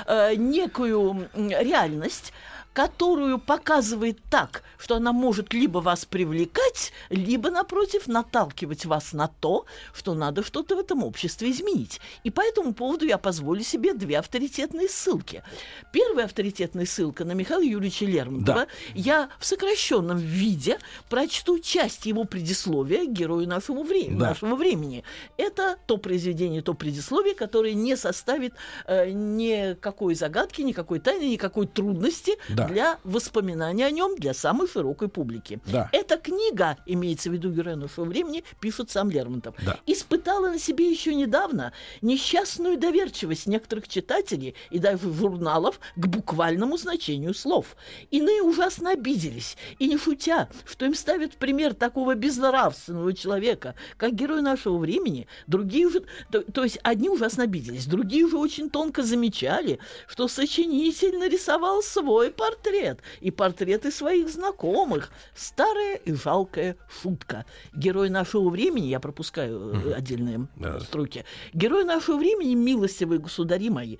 э, 0.07 0.35
некую 0.37 1.29
реальность, 1.35 2.33
которую 2.75 3.39
показывает 3.39 4.19
так, 4.29 4.65
что 4.79 4.97
она 4.97 5.13
может 5.13 5.55
либо 5.55 5.79
вас 5.79 6.05
привлекать, 6.05 6.93
либо, 7.09 7.51
напротив, 7.51 8.09
наталкивать 8.09 8.85
вас 8.85 9.13
на 9.13 9.29
то, 9.29 9.65
что 9.95 10.13
надо 10.13 10.43
что-то 10.43 10.77
в 10.77 10.81
этом 10.81 11.05
обществе 11.05 11.53
изменить. 11.53 12.01
И 12.25 12.31
по 12.31 12.41
этому 12.41 12.75
поводу 12.75 13.07
я 13.07 13.17
позволю 13.17 13.63
себе 13.63 13.95
две 13.95 14.19
авторитетные 14.19 14.89
ссылки. 14.89 15.45
Первая 15.93 16.27
авторитетная 16.27 16.85
ссылка 16.85 17.25
на 17.25 17.33
Михаила 17.33 17.63
Юрьевича 17.63 18.07
Лермонтова. 18.07 18.67
Да. 18.67 18.67
Я 18.95 19.29
в 19.39 19.47
сокращенном 19.47 20.19
виде 20.19 20.79
прочту 21.09 21.61
часть 21.61 22.07
его 22.07 22.25
предисловия 22.25 23.05
герою 23.07 23.47
нашего 23.49 23.85
времени. 23.85 24.19
Да. 24.19 24.31
Нашего 24.31 24.57
времени. 24.57 25.05
Это 25.37 25.77
то 25.87 25.97
произведение, 25.97 26.61
то 26.61 26.75
предисловие, 26.75 27.37
которое 27.37 27.75
не 27.75 27.97
составит 27.97 28.55
э, 28.87 29.11
никакой 29.11 30.17
загадки, 30.17 30.63
никакой 30.63 30.99
тайны, 30.99 31.31
никакой 31.31 31.69
трудности 31.69 32.33
Да. 32.49 32.64
Для 32.69 32.99
воспоминания 33.05 33.87
о 33.87 33.91
нем 33.91 34.17
для 34.17 34.35
самой 34.35 34.69
широкой 34.69 35.09
публики. 35.09 35.61
Да. 35.67 35.89
Эта 35.93 36.17
книга, 36.17 36.77
имеется 36.87 37.31
в 37.31 37.33
виду 37.33 37.51
герой 37.51 37.77
нашего 37.77 38.05
времени, 38.05 38.45
пишет 38.61 38.91
сам 38.91 39.11
Лермонтов, 39.11 39.55
Да. 39.65 39.79
испытала 39.87 40.49
на 40.49 40.59
себе 40.59 40.91
еще 40.91 41.15
недавно 41.15 41.73
несчастную 42.03 42.79
доверчивость 42.79 43.47
некоторых 43.47 43.89
читателей 43.89 44.55
и 44.71 44.79
даже 44.79 45.13
журналов 45.13 45.81
к 45.97 46.07
буквальному 46.07 46.77
значению 46.77 47.35
слов. 47.35 47.77
Иные 48.11 48.43
ужасно 48.43 48.91
обиделись, 48.91 49.57
и 49.79 49.89
не 49.89 49.99
шутя, 49.99 50.49
что 50.65 50.87
им 50.87 50.95
ставят 50.95 51.37
пример 51.37 51.75
такого 51.75 52.15
безнравственного 52.15 53.13
человека, 53.13 53.75
как 53.97 54.15
герой 54.15 54.43
нашего 54.43 54.79
времени, 54.79 55.27
другие 55.47 55.87
уже, 55.87 56.05
то, 56.31 56.43
то 56.43 56.65
есть 56.65 56.79
одни 56.83 57.09
ужасно 57.09 57.45
обиделись, 57.45 57.87
другие 57.87 58.25
уже 58.25 58.37
очень 58.37 58.71
тонко 58.71 59.03
замечали, 59.03 59.79
что 60.07 60.29
сочинитель 60.29 61.19
нарисовал 61.19 61.83
свой 61.83 62.31
портрет 62.31 62.54
и 63.21 63.31
портреты 63.31 63.91
своих 63.91 64.29
знакомых. 64.29 65.11
Старая 65.35 65.97
и 65.97 66.13
жалкая 66.13 66.77
шутка. 67.03 67.45
Герой 67.75 68.11
нашего 68.11 68.49
времени, 68.51 68.87
я 68.87 69.01
пропускаю 69.01 69.75
э, 69.87 69.95
отдельные 69.95 70.47
Да. 70.57 70.81
строки, 70.81 71.25
герой 71.53 71.85
нашего 71.85 72.17
времени, 72.17 72.55
милостивые 72.55 73.19
государи 73.19 73.71
мои, 73.71 73.99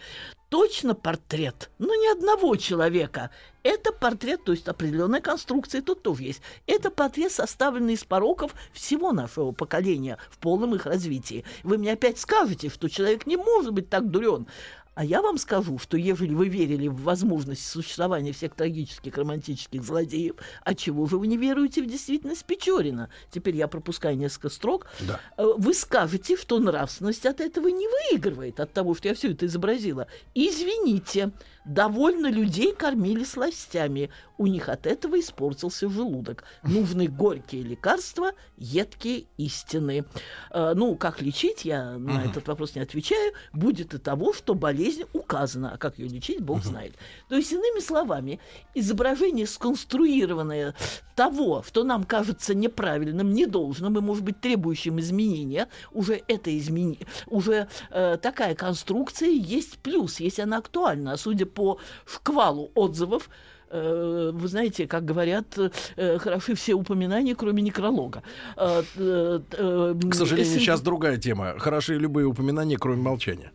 точно 0.49 0.95
портрет, 0.95 1.71
но 1.79 1.95
не 1.95 2.09
одного 2.13 2.57
человека. 2.57 3.31
Это 3.65 3.93
портрет, 3.93 4.45
то 4.45 4.53
есть 4.53 4.69
определенная 4.69 5.21
конструкция 5.21 5.83
тут 5.83 6.03
тоже 6.03 6.23
есть. 6.23 6.43
Это 6.67 6.91
портрет, 6.91 7.33
составленный 7.33 7.95
из 7.95 8.05
пороков 8.05 8.55
всего 8.73 9.13
нашего 9.13 9.53
поколения 9.53 10.19
в 10.31 10.39
полном 10.39 10.75
их 10.75 10.87
развитии. 10.87 11.45
Вы 11.63 11.79
мне 11.79 11.93
опять 11.93 12.19
скажете, 12.19 12.69
что 12.69 12.89
человек 12.89 13.27
не 13.27 13.37
может 13.37 13.73
быть 13.73 13.89
так 13.89 14.11
дурен. 14.11 14.47
А 14.95 15.05
я 15.05 15.23
вам 15.23 15.39
скажу, 15.39 15.79
что 15.79 15.97
ежели 15.97 16.35
вы 16.35 16.49
верили 16.49 16.89
в 16.89 17.03
возможность 17.03 17.67
существования 17.67 18.33
всех 18.33 18.55
трагических 18.55 19.17
романтических 19.17 19.83
злодеев, 19.83 20.37
а 20.63 20.75
чего 20.75 21.07
же 21.07 21.19
вы 21.19 21.27
не 21.27 21.37
веруете 21.37 21.83
в 21.83 21.87
действительность 21.87 22.45
Печорина? 22.45 23.11
Теперь 23.31 23.57
я 23.57 23.67
пропускаю 23.67 24.17
несколько 24.17 24.49
строк. 24.51 24.87
Да. 25.01 25.21
Э, 25.37 25.47
Вы 25.57 25.75
скажете, 25.75 26.37
что 26.37 26.59
нравственность 26.59 27.27
от 27.27 27.41
этого 27.41 27.69
не 27.69 27.89
выигрывает, 27.89 28.61
от 28.61 28.73
того, 28.73 28.95
что 28.95 29.09
я 29.09 29.15
все 29.15 29.33
это 29.33 29.47
изобразила. 29.47 30.07
Извините, 30.35 31.33
довольно 31.65 32.29
людей 32.29 32.75
кормили 32.75 33.25
сластями. 33.25 34.11
У 34.37 34.47
них 34.47 34.69
от 34.69 34.87
этого 34.87 35.19
испортился 35.21 35.89
желудок. 35.89 36.45
Нужны 36.63 37.07
горькие 37.07 37.63
лекарства, 37.63 38.33
едкие 38.57 39.27
истины. 39.37 40.05
Э, 40.51 40.73
ну, 40.75 40.97
как 40.97 41.23
лечить, 41.23 41.65
я 41.65 41.97
на 41.99 42.25
этот 42.25 42.49
вопрос 42.49 42.75
не 42.75 42.81
отвечаю. 42.81 43.33
Будет 43.53 43.95
и 43.95 43.99
того, 43.99 44.33
что 44.33 44.55
болезнь 44.55 45.05
указана, 45.13 45.73
а 45.75 45.79
как 45.79 45.99
ее 45.99 46.09
лечить, 46.09 46.41
Бог 46.41 46.65
знает. 46.65 46.95
То 47.29 47.37
есть, 47.37 47.53
иными 47.53 47.81
словами, 47.81 48.41
изображение 48.75 49.47
сконструированное 49.47 50.75
того, 51.15 51.63
что 51.63 51.85
нам 51.85 52.05
кажется 52.05 52.55
неправильным, 52.55 53.33
недолжным 53.33 53.97
и, 53.99 54.01
может 54.01 54.25
быть, 54.25 54.41
требующим 54.41 54.99
изменения, 54.99 55.69
уже 55.93 56.23
это 56.27 56.57
измени... 56.59 56.99
уже 57.27 57.69
э, 57.91 58.19
такая 58.21 58.55
конструкция 58.55 59.29
есть 59.29 59.79
плюс, 59.79 60.19
если 60.19 60.43
она 60.43 60.59
актуальна. 60.59 61.13
А 61.13 61.17
судя 61.17 61.47
по 61.55 61.79
шквалу 62.07 62.71
отзывов, 62.75 63.29
э, 63.71 64.31
вы 64.35 64.49
знаете, 64.49 64.87
как 64.87 65.05
говорят, 65.05 65.47
э, 65.97 66.19
хороши 66.19 66.55
все 66.55 66.75
упоминания, 66.75 67.35
кроме 67.35 67.63
некролога. 67.63 68.23
Э, 68.57 68.83
э, 68.97 69.41
э, 69.53 69.95
К 70.11 70.15
сожалению, 70.15 70.59
сейчас 70.61 70.81
другая 70.81 71.17
тема. 71.17 71.59
Хороши 71.59 71.97
любые 71.99 72.27
упоминания, 72.27 72.77
кроме 72.77 73.03
молчания. 73.03 73.53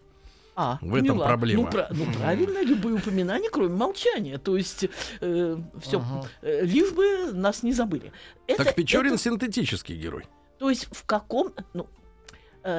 А, 0.55 0.77
В 0.81 0.93
этом 0.95 1.07
поняла. 1.09 1.27
проблема. 1.27 1.63
Ну, 1.63 1.69
пра- 1.71 1.87
ну, 1.91 2.05
правильно, 2.19 2.61
любые 2.61 2.95
упоминания, 2.95 3.49
кроме 3.49 3.75
молчания. 3.75 4.37
То 4.37 4.57
есть 4.57 4.89
все, 5.21 6.03
лишь 6.41 6.91
бы 6.91 7.31
нас 7.31 7.63
не 7.63 7.71
забыли. 7.71 8.11
Это- 8.47 8.65
так 8.65 8.75
Печорин 8.75 9.13
это- 9.13 9.21
синтетический 9.23 9.95
герой. 9.95 10.25
то 10.57 10.69
есть 10.69 10.87
в 10.91 11.05
каком... 11.05 11.53
Ну, 11.73 11.87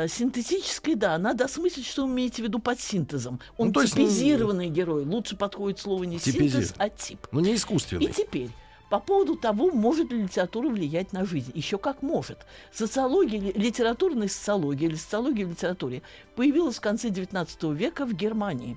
э, 0.05 0.09
синтетической, 0.09 0.95
да, 0.95 1.17
надо 1.19 1.45
осмыслить, 1.45 1.87
что 1.87 2.07
вы 2.07 2.13
имеете 2.13 2.43
в 2.43 2.47
виду 2.47 2.59
под 2.59 2.81
синтезом. 2.81 3.41
Он 3.59 3.69
Ну, 3.69 3.73
то 3.73 3.83
есть, 3.83 3.97
ну, 3.97 4.05
типизированный 4.05 4.69
герой. 4.69 5.05
Лучше 5.05 5.37
подходит 5.37 5.79
слово 5.81 6.05
не 6.05 6.19
синтез, 6.19 6.75
а 6.79 6.89
тип. 6.89 7.27
Ну, 7.33 7.41
не 7.41 7.53
И 7.53 7.57
искусственный. 7.57 8.07
теперь, 8.13 8.51
по 8.91 8.99
поводу 8.99 9.37
того, 9.37 9.71
может 9.71 10.11
ли 10.11 10.23
литература 10.25 10.69
влиять 10.69 11.13
на 11.13 11.25
жизнь. 11.25 11.53
Еще 11.55 11.79
как 11.79 12.03
может. 12.03 12.39
Социология, 12.73 13.39
ли- 13.41 13.53
литературная 13.53 14.27
социология 14.29 14.89
или 14.89 14.97
социология 14.97 15.47
в 15.47 15.51
литературе 15.51 16.03
появилась 16.35 16.77
в 16.77 16.81
конце 16.81 17.09
XIX 17.09 17.73
века 17.75 18.05
в 18.05 18.15
Германии. 18.15 18.77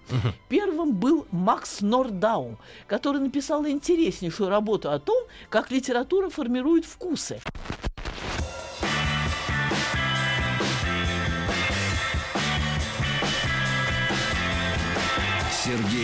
Первым 0.49 0.93
был 0.95 1.25
Макс 1.31 1.81
Нордау, 1.81 2.59
который 2.87 3.21
написал 3.21 3.65
интереснейшую 3.67 4.49
работу 4.49 4.91
о 4.91 4.99
том, 4.99 5.17
как 5.49 5.71
литература 5.71 6.29
формирует 6.29 6.85
вкусы. 6.85 7.39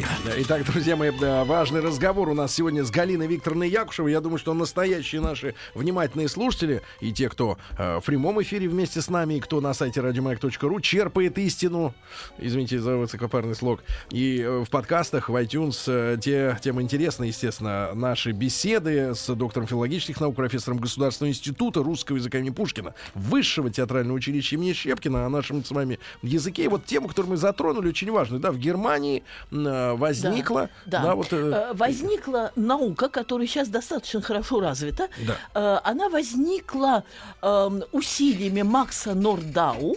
на 0.00 0.06
маяке. 0.06 0.22
Да, 0.24 0.32
Итак, 0.38 0.64
друзья 0.64 0.96
мои, 0.96 1.10
важный 1.10 1.80
разговор 1.80 2.28
у 2.28 2.34
нас 2.34 2.54
сегодня 2.54 2.84
с 2.84 2.90
Галиной 2.90 3.26
Викторовной 3.26 3.68
Якушевой. 3.68 4.12
Я 4.12 4.20
думаю, 4.20 4.38
что 4.38 4.54
настоящие 4.54 5.20
наши 5.20 5.54
внимательные 5.74 6.28
слушатели 6.28 6.82
и 7.00 7.12
те, 7.12 7.28
кто 7.28 7.58
э, 7.76 7.98
в 8.00 8.04
прямом 8.04 8.40
эфире 8.42 8.68
вместе 8.68 9.00
с 9.00 9.08
нами, 9.08 9.34
и 9.34 9.40
кто 9.40 9.60
на 9.60 9.74
сайте 9.74 10.00
радиомаяк.ру 10.00 10.80
черпает 10.80 11.38
истину, 11.38 11.94
извините 12.38 12.78
за 12.78 12.96
высокопарный 12.96 13.54
слог, 13.54 13.82
и 14.10 14.40
э, 14.40 14.64
в 14.64 14.70
подкастах, 14.70 15.28
в 15.28 15.36
iTunes, 15.36 15.82
э, 15.86 16.18
те, 16.20 16.58
тем 16.62 16.80
интересны, 16.80 17.24
естественно, 17.24 17.92
наши 17.94 18.32
беседы 18.32 19.14
с 19.14 19.34
доктором 19.34 19.66
филологических 19.66 20.20
наук, 20.20 20.36
профессором 20.36 20.78
Государственного 20.78 21.30
института 21.30 21.82
русского 21.82 22.16
языка 22.16 22.38
имени 22.38 22.50
Пушкина, 22.50 22.94
Высшего 23.14 23.70
театрального 23.70 24.16
училища 24.16 24.56
имени 24.56 24.72
Щепкина 24.72 25.26
о 25.26 25.28
нашем 25.28 25.64
с 25.64 25.70
вами 25.70 25.98
языке. 26.22 26.64
И 26.64 26.68
вот 26.68 26.84
тему, 26.84 27.08
которую 27.08 27.32
мы 27.32 27.36
затронули, 27.36 27.88
очень 27.88 28.10
важную. 28.10 28.40
Да, 28.40 28.52
в 28.52 28.58
Германии 28.58 29.22
э, 29.50 29.87
возникла... 29.94 30.70
Да, 30.86 31.02
Да, 31.02 31.14
вот, 31.14 31.32
э, 31.32 31.36
Э, 31.52 31.72
возникла 31.74 32.52
наука, 32.56 33.08
которая 33.08 33.46
сейчас 33.46 33.68
достаточно 33.68 34.20
хорошо 34.22 34.60
развита. 34.60 35.08
Да. 35.26 35.36
Э, 35.54 35.80
она 35.84 36.08
возникла 36.08 37.04
эм, 37.42 37.84
усилиями 37.92 38.62
Макса 38.62 39.14
Нордау. 39.14 39.96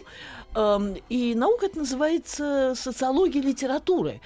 эм, 0.56 0.96
и 1.10 1.36
наука 1.36 1.68
это 1.68 1.80
называется 1.80 2.74
социология 2.76 3.42
литературы. 3.42 4.22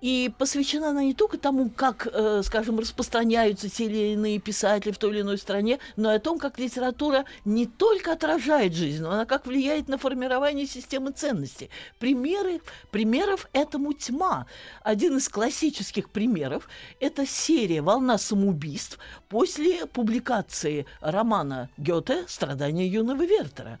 И 0.00 0.32
посвящена 0.38 0.90
она 0.90 1.02
не 1.02 1.14
только 1.14 1.38
тому, 1.38 1.70
как, 1.70 2.08
э, 2.10 2.42
скажем, 2.42 2.78
распространяются 2.78 3.68
те 3.68 3.84
или 3.84 4.12
иные 4.14 4.38
писатели 4.38 4.92
в 4.92 4.98
той 4.98 5.10
или 5.10 5.20
иной 5.20 5.38
стране, 5.38 5.78
но 5.96 6.12
и 6.12 6.16
о 6.16 6.20
том, 6.20 6.38
как 6.38 6.58
литература 6.58 7.24
не 7.44 7.66
только 7.66 8.12
отражает 8.12 8.74
жизнь, 8.74 9.02
но 9.02 9.10
она 9.10 9.26
как 9.26 9.46
влияет 9.46 9.88
на 9.88 9.98
формирование 9.98 10.66
системы 10.66 11.12
ценностей. 11.12 11.70
Примеры, 11.98 12.60
примеров 12.90 13.48
этому 13.52 13.92
тьма. 13.92 14.46
Один 14.82 15.18
из 15.18 15.28
классических 15.28 16.08
примеров– 16.10 16.68
это 17.00 17.26
серия 17.26 17.82
«Волна 17.82 18.16
самоубийств» 18.18 18.98
после 19.28 19.86
публикации 19.86 20.86
романа 21.00 21.68
Гёте 21.76 22.24
«Страдания 22.26 22.86
юного 22.86 23.24
Вертера». 23.24 23.78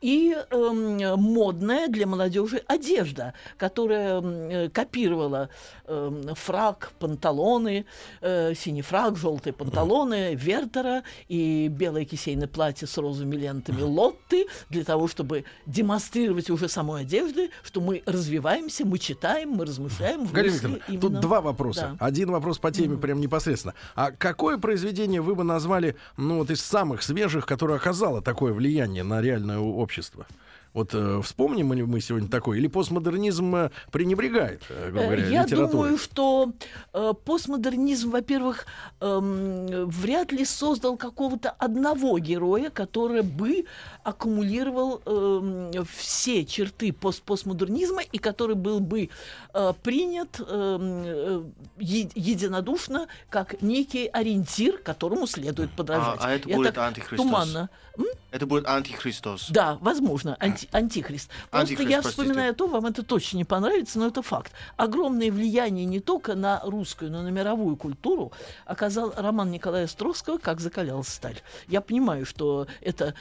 И 0.00 0.36
эм, 0.50 1.20
модная 1.20 1.88
для 1.88 2.06
молодежи 2.06 2.62
одежда, 2.68 3.34
которая 3.56 4.20
э, 4.22 4.68
копировала 4.68 5.50
эм, 5.86 6.34
фраг, 6.34 6.92
панталоны, 6.98 7.84
э, 8.20 8.54
синий 8.54 8.82
фраг, 8.82 9.16
желтые 9.16 9.52
панталоны 9.52 10.34
Вертера 10.34 11.02
и 11.28 11.68
белое 11.68 12.04
кисейное 12.04 12.48
платье 12.48 12.86
с 12.86 12.96
розовыми 12.98 13.36
лентами 13.36 13.82
Лотты 13.82 14.46
для 14.70 14.84
того, 14.84 15.08
чтобы 15.08 15.44
демонстрировать 15.66 16.50
уже 16.50 16.68
самой 16.68 17.02
одежды, 17.02 17.50
что 17.62 17.80
мы 17.80 18.02
развиваемся, 18.06 18.84
мы 18.86 18.98
читаем, 18.98 19.50
мы 19.50 19.64
размышляем. 19.64 20.26
в 20.26 20.32
Галина 20.32 20.52
Викторовна, 20.54 20.78
тут 20.86 21.04
именно- 21.04 21.20
два 21.20 21.40
вопроса. 21.40 21.96
Да. 21.98 22.06
Один 22.06 22.30
вопрос 22.30 22.58
по 22.58 22.70
теме 22.70 22.96
прям 22.96 23.20
непосредственно. 23.20 23.74
А 23.94 24.10
какое 24.10 24.58
произведение 24.58 25.20
вы 25.20 25.34
бы 25.34 25.44
назвали, 25.44 25.96
ну 26.16 26.38
вот 26.38 26.50
из 26.50 26.60
самых 26.62 27.02
свежих, 27.02 27.46
которое 27.46 27.74
оказало 27.74 28.22
такое 28.22 28.52
влияние 28.52 29.02
на 29.02 29.20
реальное 29.20 29.58
общество? 29.58 30.26
Вот 30.76 30.90
э, 30.92 31.20
вспомним 31.22 31.72
ли 31.72 31.82
мы 31.84 32.02
сегодня 32.02 32.28
такое? 32.28 32.58
Или 32.58 32.66
постмодернизм 32.66 33.56
э, 33.56 33.70
пренебрегает, 33.90 34.60
э, 34.68 34.90
грубо 34.90 35.00
Э, 35.00 35.06
говоря, 35.06 35.26
Я 35.26 35.44
думаю, 35.44 35.96
что 35.96 36.52
э, 36.92 37.12
постмодернизм, 37.24 38.10
во-первых, 38.10 38.66
эм, 39.00 39.88
вряд 39.88 40.32
ли 40.32 40.44
создал 40.44 40.98
какого-то 40.98 41.48
одного 41.48 42.18
героя, 42.18 42.68
который 42.68 43.22
бы 43.22 43.64
аккумулировал 44.06 45.02
эм, 45.04 45.84
все 45.84 46.44
черты 46.44 46.92
пост 46.92 47.22
постмодернизма 47.22 48.02
и 48.02 48.18
который 48.18 48.54
был 48.54 48.78
бы 48.78 49.10
э, 49.52 49.72
принят 49.82 50.38
эм, 50.40 51.02
э, 51.04 51.42
е- 51.78 52.10
единодушно 52.14 53.08
как 53.30 53.60
некий 53.62 54.06
ориентир, 54.06 54.78
которому 54.78 55.26
следует 55.26 55.72
подражать. 55.72 56.20
а 56.22 56.30
это 56.32 56.48
Я 56.48 56.56
будет 56.56 56.78
антихристос. 56.78 57.26
Туманно. 57.26 57.68
М? 57.98 58.04
Это 58.30 58.46
будет 58.46 58.66
антихристос. 58.68 59.48
Да, 59.50 59.78
возможно, 59.80 60.36
анти- 60.38 60.68
антихрист. 60.70 61.30
Просто 61.50 61.58
Антихрист, 61.72 61.90
я 61.90 62.02
простите. 62.02 62.22
вспоминаю 62.22 62.54
то, 62.54 62.66
вам 62.68 62.86
это 62.86 63.02
точно 63.02 63.38
не 63.38 63.44
понравится, 63.44 63.98
но 63.98 64.06
это 64.06 64.22
факт. 64.22 64.52
Огромное 64.76 65.32
влияние 65.32 65.84
не 65.86 66.00
только 66.00 66.34
на 66.34 66.60
русскую, 66.64 67.10
но 67.10 67.20
и 67.20 67.24
на 67.24 67.28
мировую 67.30 67.76
культуру 67.76 68.32
оказал 68.66 69.12
роман 69.16 69.50
Николая 69.50 69.84
Островского 69.86 70.38
«Как 70.38 70.60
закалялась 70.60 71.08
сталь». 71.08 71.40
Я 71.66 71.80
понимаю, 71.80 72.26
что 72.26 72.66
это, 72.82 73.14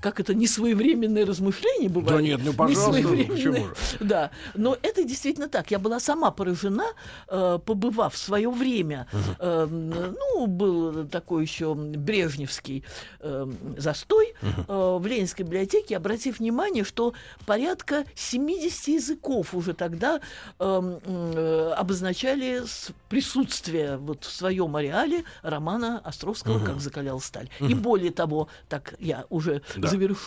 как 0.00 0.20
это 0.20 0.27
несвоевременное 0.34 1.24
размышление 1.26 1.88
бывает. 1.88 2.16
Да 2.16 2.22
нет, 2.22 2.40
ну, 2.44 2.52
пожалуйста, 2.52 3.00
несвоевременное. 3.00 3.36
почему 3.36 3.66
же? 3.66 3.74
Да, 4.00 4.30
но 4.54 4.76
это 4.82 5.04
действительно 5.04 5.48
так. 5.48 5.70
Я 5.70 5.78
была 5.78 6.00
сама 6.00 6.30
поражена, 6.30 6.86
э, 7.28 7.58
побывав 7.64 8.14
в 8.14 8.18
свое 8.18 8.50
время. 8.50 9.06
э, 9.38 9.66
ну, 9.70 10.46
был 10.46 11.06
такой 11.08 11.42
еще 11.42 11.74
брежневский 11.74 12.84
э, 13.20 13.46
застой 13.76 14.34
э, 14.42 14.64
в 14.68 15.06
Ленинской 15.06 15.44
библиотеке, 15.44 15.96
обратив 15.96 16.38
внимание, 16.38 16.84
что 16.84 17.14
порядка 17.46 18.04
70 18.14 18.88
языков 18.88 19.54
уже 19.54 19.72
тогда 19.74 20.20
э, 20.58 20.64
м, 20.64 20.98
э, 21.04 21.72
обозначали 21.76 22.62
присутствие 23.08 23.96
вот 23.96 24.24
в 24.24 24.30
своем 24.32 24.76
ареале 24.76 25.24
романа 25.42 26.00
Островского 26.04 26.64
«Как 26.64 26.80
закалял 26.80 27.20
сталь». 27.20 27.48
И 27.60 27.74
более 27.74 28.10
того, 28.12 28.48
так 28.68 28.94
я 28.98 29.24
уже 29.30 29.62
Да. 29.76 29.88
завершу 29.88 30.17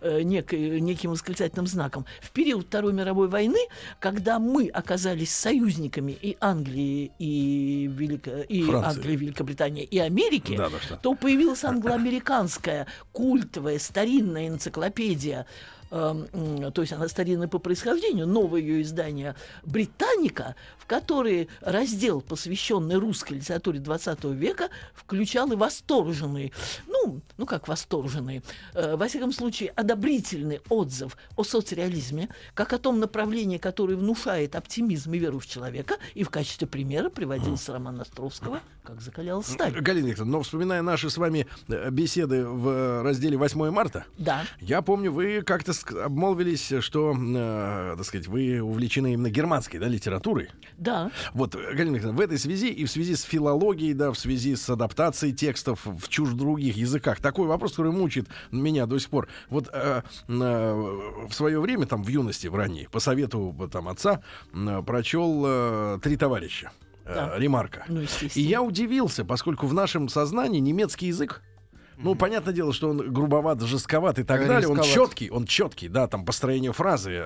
э, 0.00 0.20
некой- 0.22 0.80
неким 0.80 1.10
восклицательным 1.10 1.66
знаком. 1.66 2.04
В 2.20 2.30
период 2.30 2.66
Второй 2.66 2.92
мировой 2.92 3.28
войны, 3.28 3.58
когда 4.00 4.38
мы 4.38 4.68
оказались 4.68 5.34
союзниками 5.34 6.12
и 6.12 6.36
Англии, 6.40 7.12
и, 7.18 7.88
Велико... 7.92 8.40
и 8.42 8.62
Франции. 8.62 8.96
Англии, 8.98 9.16
Великобритании, 9.16 9.84
и 9.84 9.98
Америки, 9.98 10.56
Да, 10.56 10.68
да, 10.68 10.78
что. 10.80 10.96
то 10.96 11.14
появилась 11.14 11.64
англоамериканская 11.64 12.86
культовая 13.12 13.78
старинная 13.78 14.48
энциклопедия 14.48 15.46
эм, 15.90 16.72
то 16.72 16.82
есть 16.82 16.92
она 16.92 17.08
старинная 17.08 17.48
по 17.48 17.58
происхождению, 17.58 18.26
новое 18.26 18.60
ее 18.60 18.82
издание 18.82 19.34
«Британика», 19.64 20.54
в 20.78 20.86
которой 20.86 21.48
раздел, 21.60 22.20
посвященный 22.20 22.96
русской 22.96 23.34
литературе 23.34 23.78
20 23.80 24.24
века, 24.24 24.68
включал 24.94 25.50
и 25.52 25.56
восторженный, 25.56 26.52
ну, 26.86 27.20
ну 27.36 27.46
как 27.46 27.68
восторженный, 27.68 28.42
э, 28.74 28.96
во 28.96 29.08
всяком 29.08 29.32
случае, 29.32 29.70
одобрительный 29.70 30.60
отзыв 30.68 31.16
о 31.36 31.44
соцреализме, 31.44 32.28
как 32.54 32.72
о 32.72 32.78
том 32.78 33.00
направлении, 33.00 33.58
которое 33.58 33.96
внушает 33.96 34.54
оптимизм 34.56 35.12
и 35.14 35.18
веру 35.18 35.38
в 35.38 35.46
человека, 35.46 35.96
и 36.14 36.22
в 36.24 36.30
качестве 36.30 36.66
примера 36.66 37.10
приводился 37.10 37.72
роман 37.72 38.00
Островского 38.00 38.60
«Как 38.84 39.00
закалял 39.00 39.42
сталь». 39.42 39.72
Галина 39.80 40.06
Викторовна, 40.08 40.38
но 40.38 40.42
вспоминая 40.42 40.82
наши 40.82 41.10
с 41.10 41.16
вами 41.16 41.46
э, 41.68 41.90
беседы 41.90 42.46
в 42.46 42.68
э, 42.68 43.02
разделе 43.02 43.36
8 43.36 43.70
марта, 43.70 44.04
Да. 44.18 44.44
я 44.60 44.82
помню, 44.82 45.12
вы 45.12 45.42
как-то 45.42 45.72
обмолвились, 45.84 46.72
что, 46.80 47.14
э, 47.16 47.94
так 47.96 48.06
сказать, 48.06 48.26
вы 48.26 48.60
увлечены 48.60 49.14
именно 49.14 49.30
германской 49.30 49.78
да, 49.80 49.88
литературой. 49.88 50.50
Да. 50.78 51.10
Вот, 51.34 51.54
э, 51.54 51.74
Галина 51.74 51.96
Викторовна, 51.96 52.18
в 52.18 52.20
этой 52.20 52.38
связи 52.38 52.68
и 52.68 52.84
в 52.84 52.90
связи 52.90 53.14
с 53.16 53.22
филологией, 53.22 53.94
да, 53.94 54.12
в 54.12 54.18
связи 54.18 54.56
с 54.56 54.68
адаптацией 54.68 55.34
текстов 55.34 55.86
в 55.86 56.08
чуж 56.08 56.30
других 56.30 56.76
языках, 56.76 57.20
такой 57.20 57.46
вопрос, 57.46 57.72
который 57.72 57.92
мучит 57.92 58.28
меня 58.50 58.86
до 58.86 58.98
сих 58.98 59.10
пор. 59.10 59.28
Вот 59.50 59.68
э, 59.72 60.02
э, 60.28 60.74
в 61.28 61.32
свое 61.32 61.60
время, 61.60 61.86
там, 61.86 62.02
в 62.02 62.08
юности, 62.08 62.46
в 62.48 62.54
ранней, 62.54 62.88
по 62.90 63.00
совету 63.00 63.54
э, 63.58 63.68
там, 63.68 63.88
отца, 63.88 64.22
э, 64.52 64.82
прочел 64.86 65.44
э, 65.46 65.98
«Три 66.02 66.16
товарища». 66.16 66.70
э, 67.04 67.14
Да. 67.14 67.38
Ремарка. 67.38 67.84
Ну, 67.88 68.02
И 68.34 68.40
я 68.40 68.62
удивился, 68.62 69.24
поскольку 69.24 69.66
в 69.66 69.74
нашем 69.74 70.08
сознании 70.08 70.60
немецкий 70.60 71.06
язык 71.06 71.42
Ну, 71.98 72.14
понятное 72.14 72.52
дело, 72.52 72.72
что 72.72 72.90
он 72.90 73.12
грубоват, 73.12 73.60
жестковат 73.62 74.18
и 74.18 74.22
так 74.24 74.40
Э, 74.42 74.46
далее. 74.46 74.68
Он 74.68 74.78
рисковат. 74.78 74.94
четкий, 75.08 75.30
он 75.30 75.46
четкий, 75.46 75.88
да, 75.88 76.06
там 76.06 76.24
построение 76.24 76.72
фразы, 76.72 77.22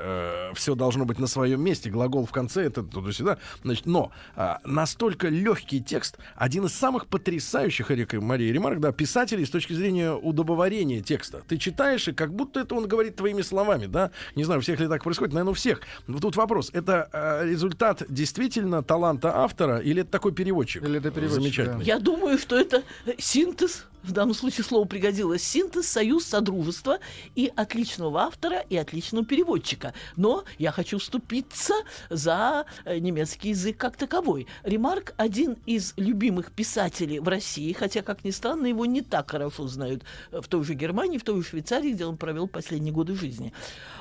все 0.54 0.74
должно 0.74 1.04
быть 1.04 1.18
на 1.18 1.26
своем 1.26 1.62
месте, 1.62 1.90
глагол 1.90 2.26
в 2.26 2.30
конце, 2.32 2.62
это 2.62 2.82
туда-сюда. 2.82 3.38
Значит, 3.62 3.86
но 3.86 4.12
а, 4.36 4.60
настолько 4.64 5.28
легкий 5.28 5.82
текст, 5.82 6.18
один 6.36 6.66
из 6.66 6.72
самых 6.72 7.06
потрясающих, 7.06 7.90
Эрик 7.90 8.14
и 8.14 8.18
Мария 8.18 8.52
Ремарк, 8.52 8.78
да, 8.80 8.92
писателей 8.92 9.44
с 9.44 9.50
точки 9.50 9.72
зрения 9.72 10.12
удобоварения 10.12 11.00
текста. 11.02 11.42
Ты 11.48 11.58
читаешь, 11.58 12.06
и 12.08 12.12
как 12.12 12.32
будто 12.34 12.60
это 12.60 12.74
он 12.74 12.86
говорит 12.86 13.16
твоими 13.16 13.42
словами, 13.42 13.86
да. 13.86 14.10
Не 14.34 14.44
знаю, 14.44 14.58
у 14.58 14.62
всех 14.62 14.78
ли 14.80 14.86
так 14.88 15.02
происходит, 15.02 15.34
наверное, 15.34 15.52
у 15.52 15.54
всех. 15.54 15.80
Но 16.06 16.18
тут 16.18 16.36
вопрос, 16.36 16.70
это 16.72 17.08
а, 17.12 17.44
результат 17.44 18.02
действительно 18.08 18.82
таланта 18.82 19.36
автора 19.36 19.78
или 19.78 20.02
это 20.02 20.10
такой 20.10 20.32
переводчик? 20.32 20.82
Или 20.84 20.98
это 20.98 21.10
переводчик, 21.10 21.42
Замечательный. 21.42 21.84
Я 21.84 21.98
думаю, 21.98 22.38
что 22.38 22.56
это 22.58 22.82
э, 23.06 23.12
синтез, 23.18 23.86
в 24.02 24.12
данном 24.12 24.34
случае 24.34 24.64
слово 24.64 24.86
пригодилось, 24.86 25.42
синтез, 25.42 25.86
союз, 25.86 26.24
содружество 26.24 26.98
и 27.34 27.52
отличного 27.54 28.22
автора, 28.22 28.64
и 28.68 28.76
отличного 28.76 29.24
переводчика. 29.24 29.94
Но 30.16 30.44
я 30.58 30.72
хочу 30.72 30.98
вступиться 30.98 31.74
за 32.08 32.64
э, 32.84 32.98
немецкий 32.98 33.50
язык 33.50 33.76
как 33.76 33.96
таковой. 33.96 34.46
Ремарк– 34.62 35.14
один 35.16 35.56
из 35.66 35.94
любимых 35.96 36.52
писателей 36.52 37.20
в 37.20 37.28
России, 37.28 37.72
хотя, 37.72 38.02
как 38.02 38.24
ни 38.24 38.30
странно, 38.30 38.66
его 38.66 38.86
не 38.86 39.02
так 39.02 39.30
хорошо 39.30 39.68
знают 39.68 40.04
э, 40.30 40.40
в 40.40 40.48
той 40.48 40.64
же 40.64 40.74
Германии, 40.74 41.18
в 41.18 41.24
той 41.24 41.42
же 41.42 41.48
Швейцарии, 41.48 41.92
где 41.92 42.06
он 42.06 42.16
провел 42.16 42.48
последние 42.48 42.92
годы 42.92 43.14
жизни. 43.14 43.52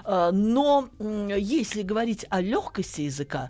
А, 0.04 0.32
Но 0.32 0.90
если 1.00 1.82
говорить 1.82 2.26
о 2.30 2.42
легкости 2.42 3.02
языка, 3.02 3.50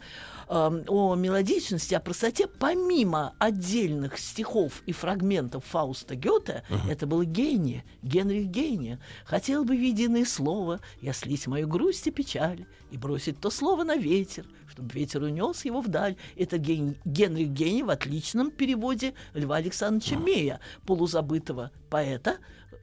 эм, 0.50 0.84
о 0.88 1.16
мелодичности, 1.16 1.94
о 1.94 2.00
простоте, 2.00 2.48
помимо 2.48 3.34
отдельных 3.40 4.18
стихов 4.18 4.82
и 4.86 4.92
фрагментов 4.92 5.64
Фауста 5.66 6.16
Гёте, 6.16 6.64
это 6.90 7.06
был 7.08 7.24
гений, 7.24 7.84
Генрих 8.02 8.48
Гейне. 8.48 9.00
Хотел 9.26 9.64
бы 9.64 9.76
в 9.76 9.80
единое 9.82 10.26
слово 10.26 10.80
я 11.02 11.14
слить 11.14 11.48
мою 11.48 11.68
грусть 11.68 12.08
и 12.08 12.12
печаль 12.12 12.66
и 12.92 12.98
бросить 12.98 13.40
то 13.40 13.50
слово 13.50 13.84
на 13.84 13.96
ветер, 13.96 14.46
чтобы 14.72 14.92
ветер 14.94 15.24
унес 15.24 15.66
его 15.66 15.82
вдаль. 15.82 16.16
Это 16.36 16.58
Ген- 16.58 16.96
Генрих 17.06 17.50
Гейне 17.50 17.84
в 17.84 17.90
отличном 17.90 18.52
переводе 18.52 19.14
Льва 19.34 19.58
Александровича 19.58 20.16
Мея, 20.16 20.60
полузабытого 20.86 21.72
поэта, 21.90 22.38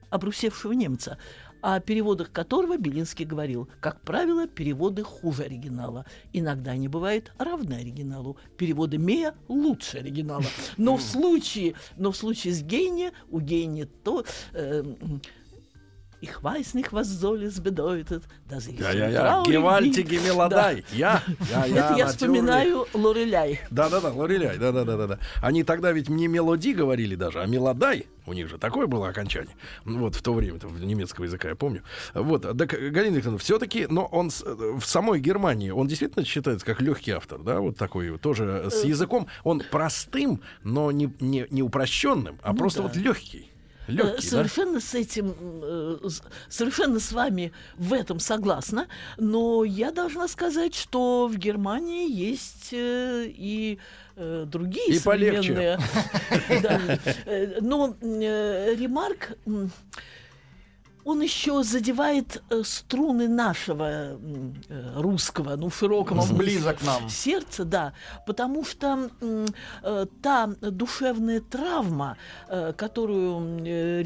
обрусевшего 0.09 0.71
немца, 0.71 1.17
о 1.61 1.79
переводах 1.79 2.31
которого 2.31 2.77
Белинский 2.77 3.25
говорил, 3.25 3.67
как 3.79 4.01
правило, 4.01 4.47
переводы 4.47 5.03
хуже 5.03 5.43
оригинала. 5.43 6.05
Иногда 6.33 6.71
они 6.71 6.87
бывают 6.87 7.31
равны 7.37 7.73
оригиналу. 7.73 8.37
Переводы 8.57 8.97
Мея 8.97 9.35
лучше 9.47 9.99
оригинала. 9.99 10.45
Но 10.77 10.97
в 10.97 11.01
случае, 11.01 11.75
но 11.97 12.11
в 12.11 12.17
случае 12.17 12.53
с 12.53 12.61
Гейне, 12.61 13.11
у 13.29 13.39
Гейне 13.39 13.85
то... 13.85 14.25
э, 14.53 14.83
Ich 16.19 16.41
weiß 16.43 16.73
nicht, 16.73 16.93
was 16.93 17.19
soll 17.19 17.43
es 17.43 17.61
bedeutet, 17.61 18.23
dass 18.49 18.67
ich 18.67 18.79
Я, 18.79 18.91
so 18.91 18.97
traurig 18.97 19.45
bin. 19.45 19.51
Гевальтиги 19.53 20.15
Мелодай. 20.17 20.83
Я, 20.91 21.21
я, 21.51 21.65
я. 21.67 21.85
Это 21.89 21.93
я 21.95 22.07
вспоминаю 22.07 22.87
Лореляй. 22.95 23.59
Да, 23.69 23.87
да, 23.87 24.01
да, 24.01 24.09
Лореляй, 24.11 24.57
да, 24.57 24.71
да, 24.71 24.83
да, 24.83 24.97
да, 24.97 25.07
да. 25.07 25.19
Они 25.43 25.63
тогда 25.63 25.91
ведь 25.91 26.09
не 26.09 26.27
мелоди 26.27 26.73
говорили 26.73 27.13
даже, 27.15 27.39
а 27.39 27.45
мелодай. 27.45 28.07
У 28.25 28.33
них 28.33 28.49
же 28.49 28.57
такое 28.57 28.87
было 28.87 29.07
окончание. 29.09 29.55
Вот 29.85 30.15
в 30.15 30.21
то 30.23 30.33
время, 30.33 30.57
в 30.59 30.83
немецкого 30.83 31.25
языка, 31.25 31.49
я 31.49 31.55
помню. 31.55 31.83
Вот, 32.15 32.41
так, 32.41 32.69
Галина 32.71 33.15
Викторовна, 33.15 33.37
все-таки, 33.37 33.85
но 33.87 34.05
он 34.05 34.31
с- 34.31 34.43
в 34.43 34.81
самой 34.85 35.19
Германии, 35.19 35.69
он 35.69 35.85
действительно 35.87 36.25
считается 36.25 36.65
как 36.65 36.81
легкий 36.81 37.11
автор, 37.11 37.39
да, 37.43 37.59
вот 37.59 37.77
такой 37.77 38.17
тоже 38.17 38.69
с 38.71 38.83
языком. 38.83 39.27
Он 39.43 39.61
простым, 39.71 40.41
но 40.63 40.91
не, 40.91 41.13
не, 41.19 41.45
не 41.51 41.61
упрощенным, 41.61 42.39
а 42.41 42.53
Ну 42.53 42.57
просто 42.57 42.81
да. 42.81 42.87
вот 42.87 42.97
легкий. 42.97 43.51
Легкий, 43.87 44.15
да? 44.15 44.21
Совершенно 44.21 44.79
с 44.79 44.93
этим, 44.93 45.33
э, 45.63 45.97
совершенно 46.49 46.99
с 46.99 47.11
вами 47.11 47.53
в 47.75 47.93
этом 47.93 48.19
согласна, 48.19 48.87
но 49.17 49.63
я 49.63 49.91
должна 49.91 50.27
сказать, 50.27 50.75
что 50.75 51.27
в 51.27 51.37
Германии 51.37 52.11
есть 52.11 52.69
э, 52.73 53.25
и 53.27 53.79
э, 54.15 54.45
другие 54.47 54.95
И 54.95 54.99
полегче. 54.99 55.41
современные. 55.43 55.79
Да. 56.61 56.81
Э, 57.25 57.59
Но 57.61 57.95
ремарк, 58.01 59.31
он 61.07 61.21
еще 61.21 61.63
задевает 61.63 62.43
э, 62.49 62.63
струны 62.65 63.29
нашего 63.29 63.87
э, 63.89 64.17
русского, 64.97 65.55
ну, 65.55 65.69
широком 65.69 66.21
смысле 66.21 66.37
Близок 66.37 66.83
нам. 66.83 67.07
сердце, 67.09 67.63
да, 67.63 67.93
потому 68.25 68.65
что 68.65 69.09
э, 69.21 70.05
та 70.21 70.47
душевная 70.61 71.39
травма, 71.39 72.17
э, 72.49 72.73
которую 72.73 73.65
э, 73.65 74.03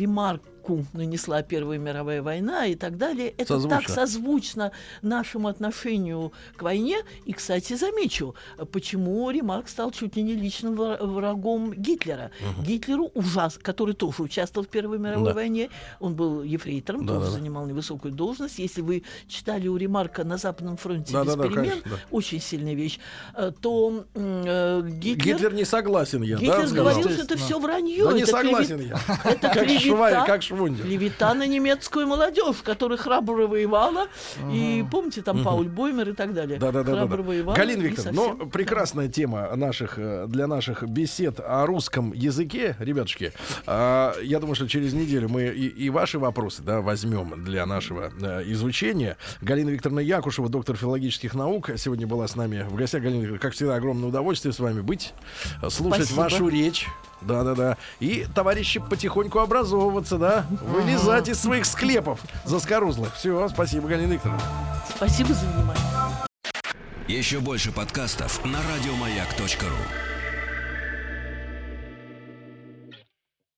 Ремарку 0.62 0.86
нанесла 0.94 1.42
Первая 1.42 1.78
мировая 1.80 2.22
война 2.22 2.66
и 2.66 2.76
так 2.76 2.98
далее, 2.98 3.34
это 3.38 3.56
Созвучно. 3.56 3.80
так 3.82 3.90
созвучно 3.90 4.72
нашему 5.02 5.48
отношению 5.48 6.32
к 6.56 6.62
войне. 6.62 6.98
И, 7.26 7.34
кстати, 7.34 7.76
замечу, 7.76 8.36
почему 8.72 9.30
Ремарк 9.32 9.68
стал 9.70 9.92
чуть 9.92 10.16
ли 10.16 10.24
не 10.24 10.34
личным 10.36 10.76
вра- 10.76 11.04
врагом 11.04 11.74
Гитлера. 11.74 12.32
Гитлеру 12.66 13.12
ужас, 13.16 13.58
который 13.62 13.94
тоже 13.96 14.24
участвовал 14.24 14.66
в 14.66 14.70
Первой 14.70 15.00
мировой 15.00 15.30
Да. 15.30 15.34
войне, 15.34 15.70
он 16.00 16.16
был 16.16 16.44
ефрейтором, 16.44 17.06
Да, 17.06 17.16
тоже 17.16 17.26
да, 17.28 17.32
занимал 17.32 17.66
невысокую 17.66 18.14
должность. 18.14 18.60
Если 18.60 18.82
вы 18.82 19.04
читали 19.28 19.68
у 19.68 19.78
Ремарка 19.78 20.24
на 20.24 20.38
Западном 20.38 20.78
фронте 20.78 21.14
Да, 21.14 21.24
без 21.24 21.36
да, 21.36 21.44
да, 21.44 21.50
конечно, 21.50 21.82
да. 21.86 21.96
очень 22.12 22.40
сильная 22.40 22.74
вещь, 22.76 23.00
э, 23.36 23.52
то 23.62 24.06
э, 24.14 24.82
Гитлер, 24.88 25.36
Гитлер 25.36 25.54
не 25.54 25.66
согласен 25.66 26.22
я, 26.22 26.36
Гитлер 26.38 26.62
да, 26.62 26.68
сказал? 26.68 26.86
говорил, 26.86 27.10
что 27.10 27.24
это 27.24 27.38
все 27.38 27.60
вранье. 27.60 28.04
Да 28.06 28.14
не 28.14 28.22
это 28.22 28.32
согласен 28.32 28.78
клевет- 28.80 29.00
я. 29.08 29.32
Это 29.32 29.48
Как 29.50 29.54
клевета, 29.66 29.80
Швай, 29.80 30.26
как 30.26 30.42
Швундер. 30.56 30.86
клевета 30.86 31.34
на 31.34 31.48
немецкую 31.48 32.08
молодежь, 32.08 32.58
которая 32.64 32.98
храбро 32.98 33.48
воевала. 33.48 34.08
И 34.52 34.86
помните, 34.92 35.22
там 35.22 35.44
Пауль 35.44 35.68
Боймер 35.68 36.10
и 36.10 36.14
так 36.14 36.34
далее. 36.34 36.60
Да, 36.60 36.72
да, 36.72 36.84
да, 36.84 36.92
да, 36.92 36.98
Храбро 37.00 37.18
да. 37.18 37.24
воевала. 37.24 37.56
Галина 37.56 37.82
Викторовна, 37.84 38.22
совсем- 38.22 38.38
ну, 38.40 38.50
прекрасная 38.50 39.08
тема 39.08 39.56
наших, 39.56 39.94
э, 39.98 40.26
для 40.28 40.48
наших 40.48 40.84
бесед 40.84 41.40
о 41.40 41.66
русском 41.66 42.14
языке, 42.14 42.76
ребятушки. 42.80 43.34
А, 43.68 44.14
Я 44.22 44.40
думаю, 44.40 44.56
что 44.56 44.68
через 44.68 44.94
неделю 44.94 45.30
мы 45.30 45.44
и, 45.48 45.68
и 45.68 45.90
ваши 45.90 46.20
вопросы 46.20 46.62
да, 46.64 46.82
возьмем 46.82 47.44
для 47.44 47.66
нашего 47.66 48.12
э, 48.22 48.44
изучения. 48.52 49.18
Галина 49.42 49.70
Викторовна 49.70 50.00
Якушева, 50.00 50.50
доктор 50.50 50.76
филологических 50.76 51.34
наук, 51.34 51.70
сегодня 51.78 52.08
была 52.08 52.28
с 52.28 52.36
нами 52.36 52.66
в 52.70 52.76
гостях. 52.76 53.02
Галина 53.02 53.22
Викторовна, 53.22 53.40
как 53.40 53.54
всегда, 53.54 53.76
огромное 53.76 54.10
удовольствие 54.10 54.54
с 54.54 54.60
вами 54.60 54.82
быть, 54.82 55.14
э, 55.62 55.70
слушать 55.70 56.06
Спасибо. 56.06 56.20
вашу 56.22 56.48
речь. 56.48 56.88
Да-да-да. 57.22 57.78
И, 58.00 58.26
товарищи, 58.34 58.80
потихоньку 58.80 59.40
образовываться, 59.40 60.18
да? 60.18 60.46
Вылезать 60.62 61.30
из 61.30 61.40
своих 61.40 61.66
склепов 61.66 62.20
заскорузлых. 62.46 63.16
Все, 63.16 63.48
спасибо, 63.50 63.88
Галина 63.88 64.14
Викторовна. 64.14 64.42
Спасибо 64.96 65.34
за 65.34 65.46
внимание. 65.46 65.84
Еще 67.08 67.40
больше 67.40 67.72
подкастов 67.72 68.44
на 68.46 68.60
радиомаяк.ру. 68.74 70.21